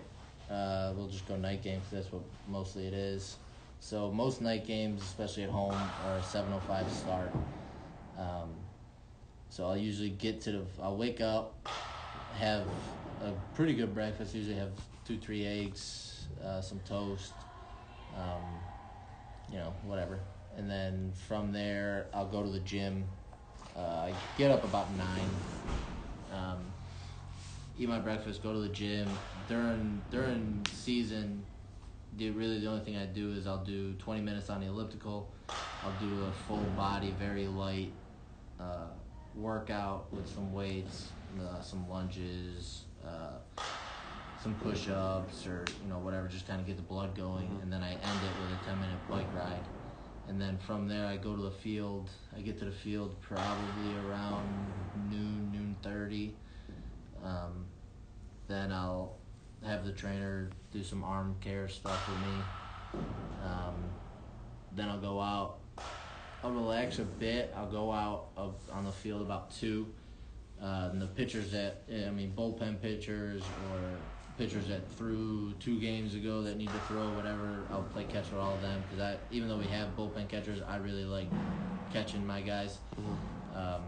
uh, 0.50 0.94
we'll 0.96 1.08
just 1.08 1.28
go 1.28 1.36
night 1.36 1.63
game 1.63 1.80
because 1.80 2.04
that's 2.04 2.13
what 2.13 2.24
mostly 2.48 2.88
it 2.88 2.94
is. 2.94 3.38
So 3.80 4.12
most 4.12 4.42
night 4.42 4.66
games, 4.66 5.02
especially 5.04 5.44
at 5.44 5.50
home, 5.50 5.74
are 6.06 6.22
seven 6.24 6.52
oh 6.54 6.62
five 6.68 6.90
start. 6.92 7.32
Um, 8.18 8.50
so 9.50 9.66
I'll 9.66 9.78
usually 9.78 10.10
get 10.10 10.42
to 10.42 10.52
the. 10.52 10.62
I'll 10.82 10.98
wake 10.98 11.22
up, 11.22 11.68
have 12.38 12.63
a 13.24 13.32
pretty 13.56 13.74
good 13.74 13.94
breakfast. 13.94 14.34
Usually 14.34 14.56
have 14.56 14.72
two 15.08 15.17
three 15.17 15.46
eggs, 15.46 16.28
uh, 16.43 16.60
some 16.60 16.80
toast, 16.82 17.34
um, 18.13 18.43
you 19.50 19.58
know 19.58 19.74
whatever, 19.84 20.20
and 20.58 20.70
then 20.70 21.13
from 21.28 21.54
there 21.54 22.08
I'll 22.13 22.28
go 22.28 22.43
to 22.43 22.50
the 22.50 22.60
gym. 22.60 23.08
Uh, 23.76 24.10
I 24.10 24.13
get 24.38 24.52
up 24.52 24.63
about 24.65 24.88
nine. 24.98 25.30
Um, 26.34 26.58
eat 27.80 27.88
my 27.88 28.00
breakfast, 28.00 28.43
go 28.43 28.52
to 28.52 28.60
the 28.60 28.70
gym. 28.70 29.08
During 29.48 30.02
during 30.12 30.65
season, 30.74 31.46
the 32.17 32.32
really 32.32 32.60
the 32.60 32.67
only 32.67 32.84
thing 32.84 32.98
I 32.98 33.06
do 33.06 33.32
is 33.32 33.48
I'll 33.48 33.63
do 33.63 33.93
twenty 33.93 34.22
minutes 34.22 34.50
on 34.50 34.60
the 34.60 34.67
elliptical. 34.67 35.32
I'll 35.84 35.98
do 36.02 36.24
a 36.26 36.32
full 36.48 36.70
body, 36.76 37.12
very 37.12 37.48
light 37.48 37.93
uh, 38.60 38.88
workout 39.36 40.12
with 40.12 40.28
some 40.28 40.52
weights, 40.52 41.12
uh, 41.39 41.62
some 41.62 41.88
lunges, 41.89 42.84
uh, 43.06 43.38
some 44.47 44.71
push 44.71 44.88
ups, 44.88 45.45
or 45.45 45.65
you 45.83 45.89
know 45.89 45.97
whatever, 45.99 46.27
just 46.27 46.47
kind 46.47 46.62
of 46.62 46.65
get 46.65 46.77
the 46.77 46.81
blood 46.81 47.15
going, 47.15 47.60
and 47.62 47.71
then 47.71 47.83
I 47.83 47.91
end 47.91 47.99
it 48.01 48.41
with 48.41 48.62
a 48.62 48.65
ten 48.65 48.79
minute 48.79 48.97
bike 49.10 49.27
ride. 49.36 49.65
And 50.29 50.39
then 50.39 50.57
from 50.57 50.88
there, 50.88 51.05
I 51.05 51.17
go 51.17 51.36
to 51.36 51.41
the 51.41 51.51
field. 51.51 52.10
I 52.36 52.41
get 52.41 52.57
to 52.60 52.65
the 52.65 52.71
field 52.71 53.19
probably 53.21 53.95
around 54.07 54.47
noon, 55.10 55.51
noon 55.51 55.75
thirty. 55.83 56.33
Um, 57.25 57.65
then 58.47 58.71
I'll 58.71 59.17
have 59.65 59.86
the 59.86 59.91
trainer 59.91 60.49
do 60.71 60.81
some 60.81 61.03
arm 61.03 61.36
care 61.41 61.67
stuff 61.67 62.07
with 62.07 62.19
me. 62.19 63.03
Um, 63.43 63.75
then 64.73 64.88
I'll 64.88 65.01
go 65.01 65.19
out. 65.19 65.57
I'll 66.41 66.51
relax 66.51 66.99
a 66.99 67.03
bit. 67.03 67.53
I'll 67.57 67.71
go 67.71 67.91
out 67.91 68.27
of, 68.38 68.55
on 68.71 68.86
the 68.86 68.91
field 68.93 69.21
about 69.21 69.51
two. 69.51 69.88
Uh, 70.62 70.89
and 70.91 71.01
the 71.01 71.07
pitchers 71.07 71.51
that 71.51 71.83
I 71.91 72.10
mean 72.12 72.33
bullpen 72.36 72.81
pitchers 72.81 73.43
or 73.71 73.79
pitchers 74.38 74.67
that 74.67 74.89
threw 74.91 75.54
two 75.60 75.80
games 75.80 76.13
ago 76.13 76.43
that 76.43 76.58
need 76.58 76.69
to 76.69 76.80
throw 76.88 77.10
whatever. 77.15 77.63
I'll 77.71 77.84
play 77.84 78.04
catch 78.04 78.30
with 78.32 78.39
all 78.39 78.54
of 78.54 78.62
them 78.62 78.84
because 78.88 79.04
I 79.04 79.17
even 79.32 79.50
though 79.50 79.58
we 79.58 79.65
have 79.65 79.95
bullpen 79.95 80.30
catchers, 80.30 80.62
I 80.67 80.78
really 80.78 81.06
like 81.06 81.28
catching 81.91 82.26
my 82.26 82.41
guys. 82.41 82.78
Um, 83.56 83.82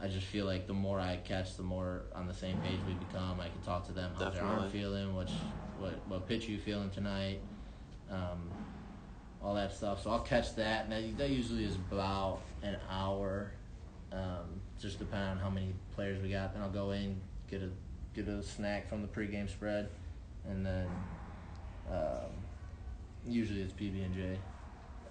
I 0.00 0.08
just 0.08 0.26
feel 0.26 0.46
like 0.46 0.66
the 0.66 0.74
more 0.74 1.00
I 1.00 1.16
catch, 1.18 1.56
the 1.56 1.62
more 1.62 2.02
on 2.14 2.26
the 2.26 2.34
same 2.34 2.56
page 2.58 2.78
we 2.86 2.94
become. 2.94 3.40
I 3.40 3.48
can 3.48 3.60
talk 3.64 3.86
to 3.86 3.92
them. 3.92 4.12
Their 4.18 4.28
arm 4.28 4.34
Definitely. 4.34 4.70
feeling? 4.70 5.14
What 5.14 5.30
what 5.78 5.94
what 6.08 6.28
pitch 6.28 6.48
are 6.48 6.52
you 6.52 6.58
feeling 6.58 6.90
tonight? 6.90 7.40
Um, 8.10 8.50
all 9.42 9.54
that 9.54 9.72
stuff. 9.72 10.02
So 10.02 10.10
I'll 10.10 10.20
catch 10.20 10.54
that, 10.56 10.84
and 10.84 10.92
that, 10.92 11.18
that 11.18 11.30
usually 11.30 11.64
is 11.64 11.76
about 11.76 12.40
an 12.62 12.76
hour. 12.90 13.52
Um, 14.12 14.60
just 14.80 14.98
depending 14.98 15.30
on 15.30 15.38
how 15.38 15.50
many 15.50 15.74
players 15.94 16.22
we 16.22 16.30
got. 16.30 16.54
Then 16.54 16.62
I'll 16.62 16.70
go 16.70 16.92
in, 16.92 17.20
get 17.50 17.62
a 17.62 17.70
get 18.16 18.28
a 18.28 18.42
snack 18.42 18.88
from 18.88 19.02
the 19.02 19.08
pregame 19.08 19.48
spread, 19.48 19.88
and 20.48 20.64
then 20.64 20.88
um, 21.90 22.30
usually 23.26 23.60
it's 23.60 23.72
PB 23.72 24.04
and 24.04 24.14
J. 24.14 24.38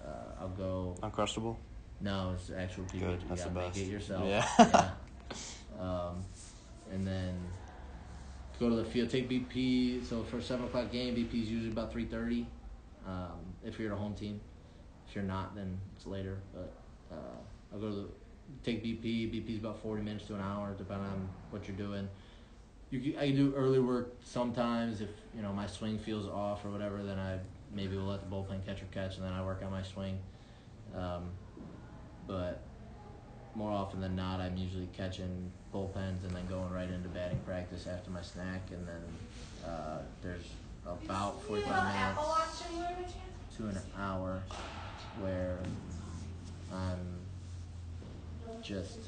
Uh, 0.04 0.40
I'll 0.40 0.48
go. 0.48 0.96
Uncrustable. 1.02 1.56
No, 2.00 2.34
it's 2.34 2.50
actual 2.50 2.84
PB. 2.84 3.00
Good, 3.00 3.22
that's 3.28 3.44
the 3.44 3.50
make 3.50 3.76
it 3.76 3.86
yourself. 3.86 4.24
Yeah. 4.26 4.46
yeah. 4.58 4.90
Um, 5.78 6.24
and 6.90 7.06
then 7.06 7.38
go 8.58 8.70
to 8.70 8.76
the 8.76 8.84
field. 8.86 9.10
Take 9.10 9.28
BP. 9.28 10.02
So 10.06 10.22
for 10.22 10.38
a 10.38 10.42
seven 10.42 10.64
o'clock 10.64 10.90
game, 10.90 11.14
BP 11.14 11.42
is 11.42 11.50
usually 11.50 11.70
about 11.70 11.92
three 11.92 12.06
thirty. 12.06 12.46
Um, 13.06 13.40
if 13.62 13.78
you're 13.78 13.90
the 13.90 13.96
home 13.96 14.14
team, 14.14 14.40
if 15.06 15.14
you're 15.14 15.24
not, 15.24 15.54
then 15.54 15.78
it's 15.94 16.06
later. 16.06 16.38
But 16.54 16.72
uh, 17.12 17.74
I'll 17.74 17.78
go 17.78 17.90
to 17.90 17.94
the 17.94 18.08
take 18.64 18.82
BP. 18.82 19.04
BP 19.34 19.56
is 19.56 19.58
about 19.58 19.82
forty 19.82 20.00
minutes 20.00 20.28
to 20.28 20.34
an 20.34 20.40
hour, 20.40 20.74
depending 20.78 21.08
on 21.08 21.28
what 21.50 21.68
you're 21.68 21.76
doing. 21.76 22.08
You 23.02 23.14
I 23.18 23.26
can 23.28 23.36
do 23.36 23.54
early 23.56 23.78
work 23.78 24.14
sometimes 24.24 25.00
if 25.00 25.10
you 25.34 25.42
know 25.42 25.52
my 25.52 25.66
swing 25.66 25.98
feels 25.98 26.26
off 26.28 26.64
or 26.64 26.70
whatever. 26.70 27.02
Then 27.02 27.18
I 27.18 27.38
maybe 27.72 27.96
will 27.96 28.04
let 28.06 28.20
the 28.28 28.34
bullpen 28.34 28.64
catcher 28.64 28.86
catch, 28.92 29.16
and 29.16 29.24
then 29.24 29.32
I 29.32 29.44
work 29.44 29.62
on 29.64 29.70
my 29.70 29.82
swing. 29.82 30.18
Um, 30.94 31.30
but 32.26 32.62
more 33.54 33.70
often 33.70 34.00
than 34.00 34.16
not, 34.16 34.40
I'm 34.40 34.56
usually 34.56 34.88
catching 34.96 35.50
bullpens 35.72 36.22
and 36.24 36.30
then 36.30 36.46
going 36.46 36.70
right 36.72 36.90
into 36.90 37.08
batting 37.08 37.38
practice 37.46 37.86
after 37.86 38.10
my 38.10 38.22
snack, 38.22 38.62
and 38.70 38.86
then 38.86 39.70
uh, 39.70 39.98
there's 40.22 40.44
about 40.86 41.42
45 41.42 41.94
minutes 41.94 43.14
to 43.56 43.66
an 43.66 43.78
hour 43.98 44.42
where 45.20 45.58
I'm 46.72 47.18
just 48.62 48.98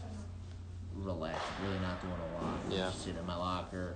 relaxed, 0.97 1.45
really 1.63 1.79
not 1.81 2.01
doing 2.01 2.13
a 2.13 2.17
lot. 2.17 2.28
Yeah. 2.71 2.87
Just 2.87 3.03
sitting 3.05 3.19
in 3.19 3.27
my 3.27 3.37
locker, 3.37 3.95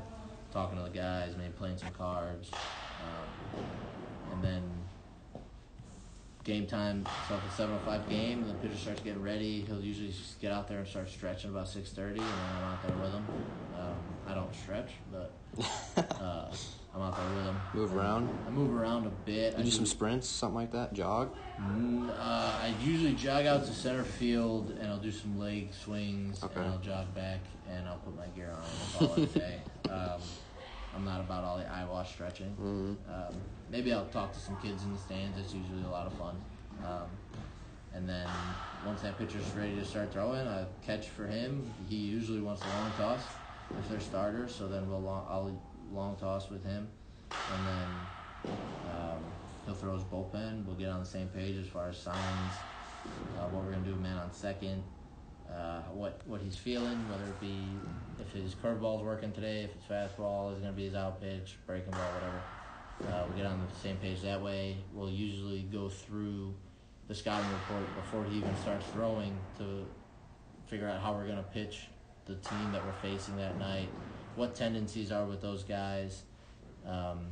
talking 0.52 0.78
to 0.78 0.84
the 0.84 0.90
guys, 0.90 1.34
maybe 1.36 1.52
playing 1.52 1.78
some 1.78 1.90
cards, 1.90 2.50
um, 2.52 3.64
and 4.32 4.42
then 4.42 4.62
game 6.44 6.66
time. 6.66 7.06
So 7.28 7.36
if 7.36 7.44
it's 7.46 7.56
seven 7.56 7.74
oh 7.74 7.86
five 7.86 8.08
game, 8.08 8.46
the 8.46 8.54
pitcher 8.54 8.76
starts 8.76 9.00
getting 9.02 9.22
ready. 9.22 9.62
He'll 9.62 9.80
usually 9.80 10.08
just 10.08 10.40
get 10.40 10.52
out 10.52 10.68
there 10.68 10.78
and 10.78 10.88
start 10.88 11.08
stretching 11.08 11.50
about 11.50 11.68
six 11.68 11.90
thirty, 11.90 12.20
and 12.20 12.28
then 12.28 12.56
I'm 12.56 12.64
out 12.64 12.86
there 12.86 12.96
with 12.96 13.12
him. 13.12 13.26
Um, 13.78 13.96
I 14.26 14.34
don't 14.34 14.54
stretch, 14.54 14.90
but 15.10 15.32
uh, 16.20 16.46
I'm 16.94 17.02
out 17.02 17.16
there 17.16 17.36
with 17.36 17.44
him. 17.46 17.56
Move 17.74 17.96
around? 17.96 18.28
I 18.46 18.50
move 18.50 18.74
around 18.74 19.06
a 19.06 19.10
bit. 19.10 19.54
I 19.54 19.58
You 19.58 19.64
do 19.64 19.70
some 19.70 19.86
sprints, 19.86 20.28
something 20.28 20.54
like 20.56 20.72
that. 20.72 20.92
Jog. 20.92 21.30
Mm, 21.60 22.08
uh, 22.10 22.12
I 22.18 22.74
usually 22.82 23.14
jog 23.14 23.46
out 23.46 23.66
to 23.66 23.72
center 23.72 24.04
field 24.04 24.70
and 24.80 24.88
I'll 24.88 24.98
do 24.98 25.10
some 25.12 25.38
leg 25.38 25.72
swings 25.72 26.42
Okay. 26.42 26.60
and 26.60 26.70
I'll 26.70 26.78
jog 26.78 27.12
back 27.14 27.40
and 27.70 27.88
I'll 27.88 27.98
put 27.98 28.16
my 28.16 28.26
gear 28.28 28.50
on 28.52 28.62
and 28.62 29.08
call 29.08 29.22
it 29.24 29.36
a 29.36 29.38
day. 29.38 29.60
Um, 29.90 30.20
I'm 30.94 31.04
not 31.04 31.20
about 31.20 31.44
all 31.44 31.56
the 31.58 31.66
eyewash 31.70 32.12
stretching. 32.12 32.54
Mhm. 32.60 32.96
Um, 33.12 33.34
maybe 33.70 33.92
I'll 33.92 34.06
talk 34.06 34.32
to 34.34 34.38
some 34.38 34.56
kids 34.60 34.84
in 34.84 34.92
the 34.92 34.98
stands. 34.98 35.38
It's 35.38 35.54
usually 35.54 35.82
a 35.84 35.88
lot 35.90 36.06
of 36.06 36.12
fun. 36.14 36.36
Um, 36.84 37.06
and 37.94 38.08
then 38.08 38.28
once 38.86 39.02
that 39.02 39.18
pitcher's 39.18 39.44
ready 39.56 39.74
to 39.76 39.84
start 39.84 40.12
throwing, 40.12 40.46
I 40.46 40.64
catch 40.84 41.08
for 41.08 41.26
him. 41.26 41.72
He 41.88 41.96
usually 41.96 42.40
wants 42.40 42.62
a 42.62 42.68
long 42.80 42.90
toss 42.96 43.22
if 43.78 43.88
they're 43.88 44.00
starters, 44.00 44.54
so 44.54 44.68
then 44.68 44.88
we'll 44.88 45.00
long, 45.00 45.26
I'll 45.28 45.60
long 45.92 46.16
toss 46.16 46.50
with 46.50 46.64
him, 46.64 46.88
and 47.30 47.66
then 47.66 48.52
um, 48.92 49.22
he'll 49.64 49.74
throw 49.74 49.94
his 49.94 50.04
bullpen. 50.04 50.64
We'll 50.64 50.76
get 50.76 50.88
on 50.88 51.00
the 51.00 51.06
same 51.06 51.28
page 51.28 51.56
as 51.58 51.66
far 51.66 51.88
as 51.88 51.96
signs, 51.96 52.52
uh, 53.38 53.48
what 53.48 53.64
we're 53.64 53.72
gonna 53.72 53.84
do, 53.84 53.94
man 53.96 54.16
on 54.16 54.32
second, 54.32 54.82
uh, 55.50 55.80
what 55.92 56.20
what 56.26 56.40
he's 56.40 56.56
feeling, 56.56 56.98
whether 57.08 57.24
it 57.24 57.40
be 57.40 57.66
if 58.20 58.32
his 58.32 58.54
curveball's 58.54 59.02
working 59.02 59.32
today, 59.32 59.62
if 59.62 59.72
his 59.72 59.82
fastball 59.84 60.54
is 60.54 60.60
gonna 60.60 60.72
be 60.72 60.86
his 60.86 60.94
out 60.94 61.20
pitch, 61.20 61.56
breaking 61.66 61.90
ball, 61.90 62.00
whatever. 62.14 62.42
Uh, 63.08 63.24
we 63.28 63.36
get 63.36 63.46
on 63.46 63.58
the 63.58 63.80
same 63.80 63.96
page 63.96 64.20
that 64.22 64.40
way. 64.40 64.76
We'll 64.92 65.10
usually 65.10 65.62
go 65.62 65.88
through 65.88 66.54
the 67.08 67.14
scouting 67.14 67.50
report 67.50 67.84
before 67.96 68.24
he 68.24 68.38
even 68.38 68.54
starts 68.62 68.86
throwing 68.92 69.36
to 69.58 69.84
figure 70.66 70.88
out 70.88 71.00
how 71.00 71.12
we're 71.12 71.26
gonna 71.26 71.42
pitch 71.42 71.88
the 72.26 72.34
team 72.34 72.72
that 72.72 72.84
we're 72.84 73.10
facing 73.10 73.36
that 73.36 73.58
night, 73.58 73.88
what 74.36 74.54
tendencies 74.54 75.10
are 75.12 75.24
with 75.24 75.40
those 75.40 75.62
guys, 75.64 76.22
um, 76.86 77.26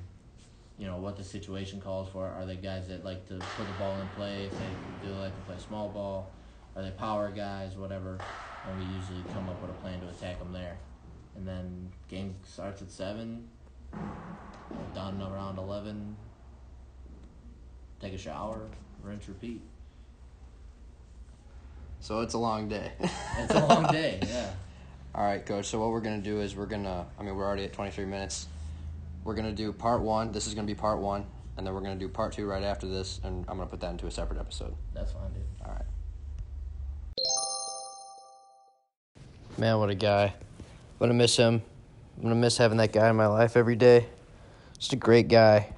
you 0.78 0.86
know 0.86 0.96
what 0.96 1.16
the 1.16 1.24
situation 1.24 1.80
calls 1.80 2.08
for. 2.08 2.26
Are 2.26 2.46
they 2.46 2.56
guys 2.56 2.88
that 2.88 3.04
like 3.04 3.26
to 3.28 3.34
put 3.34 3.66
the 3.66 3.72
ball 3.78 4.00
in 4.00 4.08
play? 4.16 4.46
If 4.46 4.52
they 4.52 5.08
do 5.08 5.14
like 5.14 5.34
to 5.34 5.42
play 5.46 5.56
small 5.58 5.88
ball, 5.88 6.30
are 6.74 6.82
they 6.82 6.90
power 6.90 7.30
guys? 7.30 7.76
Whatever, 7.76 8.18
and 8.66 8.78
we 8.78 8.96
usually 8.96 9.22
come 9.32 9.48
up 9.48 9.60
with 9.60 9.70
a 9.70 9.74
plan 9.74 10.00
to 10.00 10.08
attack 10.08 10.38
them 10.38 10.52
there. 10.52 10.76
And 11.36 11.46
then 11.46 11.90
game 12.08 12.34
starts 12.42 12.82
at 12.82 12.90
seven. 12.90 13.48
We're 13.92 14.94
done 14.94 15.20
around 15.20 15.58
eleven. 15.58 16.16
Take 18.00 18.14
a 18.14 18.18
shower, 18.18 18.66
rinse, 19.02 19.28
repeat. 19.28 19.60
So 22.00 22.20
it's 22.20 22.32
a 22.32 22.38
long 22.38 22.68
day. 22.68 22.92
It's 23.38 23.54
a 23.54 23.66
long 23.66 23.86
day. 23.92 24.20
Yeah. 24.22 24.50
All 25.14 25.24
right, 25.24 25.44
coach. 25.44 25.66
So 25.66 25.80
what 25.80 25.90
we're 25.90 26.00
gonna 26.00 26.18
do 26.18 26.40
is 26.40 26.54
we're 26.54 26.66
gonna. 26.66 27.06
I 27.18 27.22
mean, 27.22 27.34
we're 27.34 27.44
already 27.46 27.64
at 27.64 27.72
23 27.72 28.04
minutes. 28.04 28.46
We're 29.24 29.34
gonna 29.34 29.52
do 29.52 29.72
part 29.72 30.02
one. 30.02 30.30
This 30.30 30.46
is 30.46 30.54
gonna 30.54 30.66
be 30.66 30.74
part 30.74 30.98
one, 30.98 31.26
and 31.56 31.66
then 31.66 31.74
we're 31.74 31.80
gonna 31.80 31.96
do 31.96 32.08
part 32.08 32.32
two 32.32 32.46
right 32.46 32.62
after 32.62 32.86
this, 32.86 33.20
and 33.24 33.44
I'm 33.48 33.56
gonna 33.56 33.68
put 33.68 33.80
that 33.80 33.90
into 33.90 34.06
a 34.06 34.10
separate 34.10 34.38
episode. 34.38 34.74
That's 34.94 35.12
fine, 35.12 35.32
dude. 35.32 35.42
All 35.64 35.72
right. 35.72 35.84
Man, 39.58 39.78
what 39.78 39.90
a 39.90 39.94
guy. 39.96 40.26
I'm 40.26 40.98
gonna 40.98 41.14
miss 41.14 41.36
him. 41.36 41.60
I'm 42.16 42.22
gonna 42.22 42.36
miss 42.36 42.56
having 42.56 42.78
that 42.78 42.92
guy 42.92 43.10
in 43.10 43.16
my 43.16 43.26
life 43.26 43.56
every 43.56 43.76
day. 43.76 44.06
Just 44.78 44.92
a 44.92 44.96
great 44.96 45.28
guy. 45.28 45.72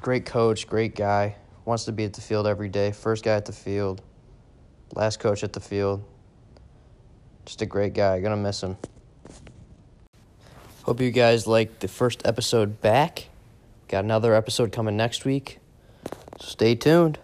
Great 0.00 0.24
coach, 0.24 0.66
great 0.66 0.94
guy. 0.94 1.36
Wants 1.64 1.84
to 1.84 1.92
be 1.92 2.04
at 2.04 2.14
the 2.14 2.22
field 2.22 2.46
every 2.46 2.70
day. 2.70 2.92
First 2.92 3.24
guy 3.24 3.34
at 3.34 3.44
the 3.44 3.52
field. 3.52 4.00
Last 4.94 5.20
coach 5.20 5.44
at 5.44 5.52
the 5.52 5.60
field. 5.60 6.02
Just 7.48 7.62
a 7.62 7.66
great 7.66 7.94
guy. 7.94 8.20
Gonna 8.20 8.36
miss 8.36 8.62
him. 8.62 8.76
Hope 10.82 11.00
you 11.00 11.10
guys 11.10 11.46
liked 11.46 11.80
the 11.80 11.88
first 11.88 12.20
episode 12.26 12.82
back. 12.82 13.28
Got 13.88 14.04
another 14.04 14.34
episode 14.34 14.70
coming 14.70 14.98
next 14.98 15.24
week. 15.24 15.58
So 16.38 16.46
stay 16.46 16.74
tuned. 16.74 17.18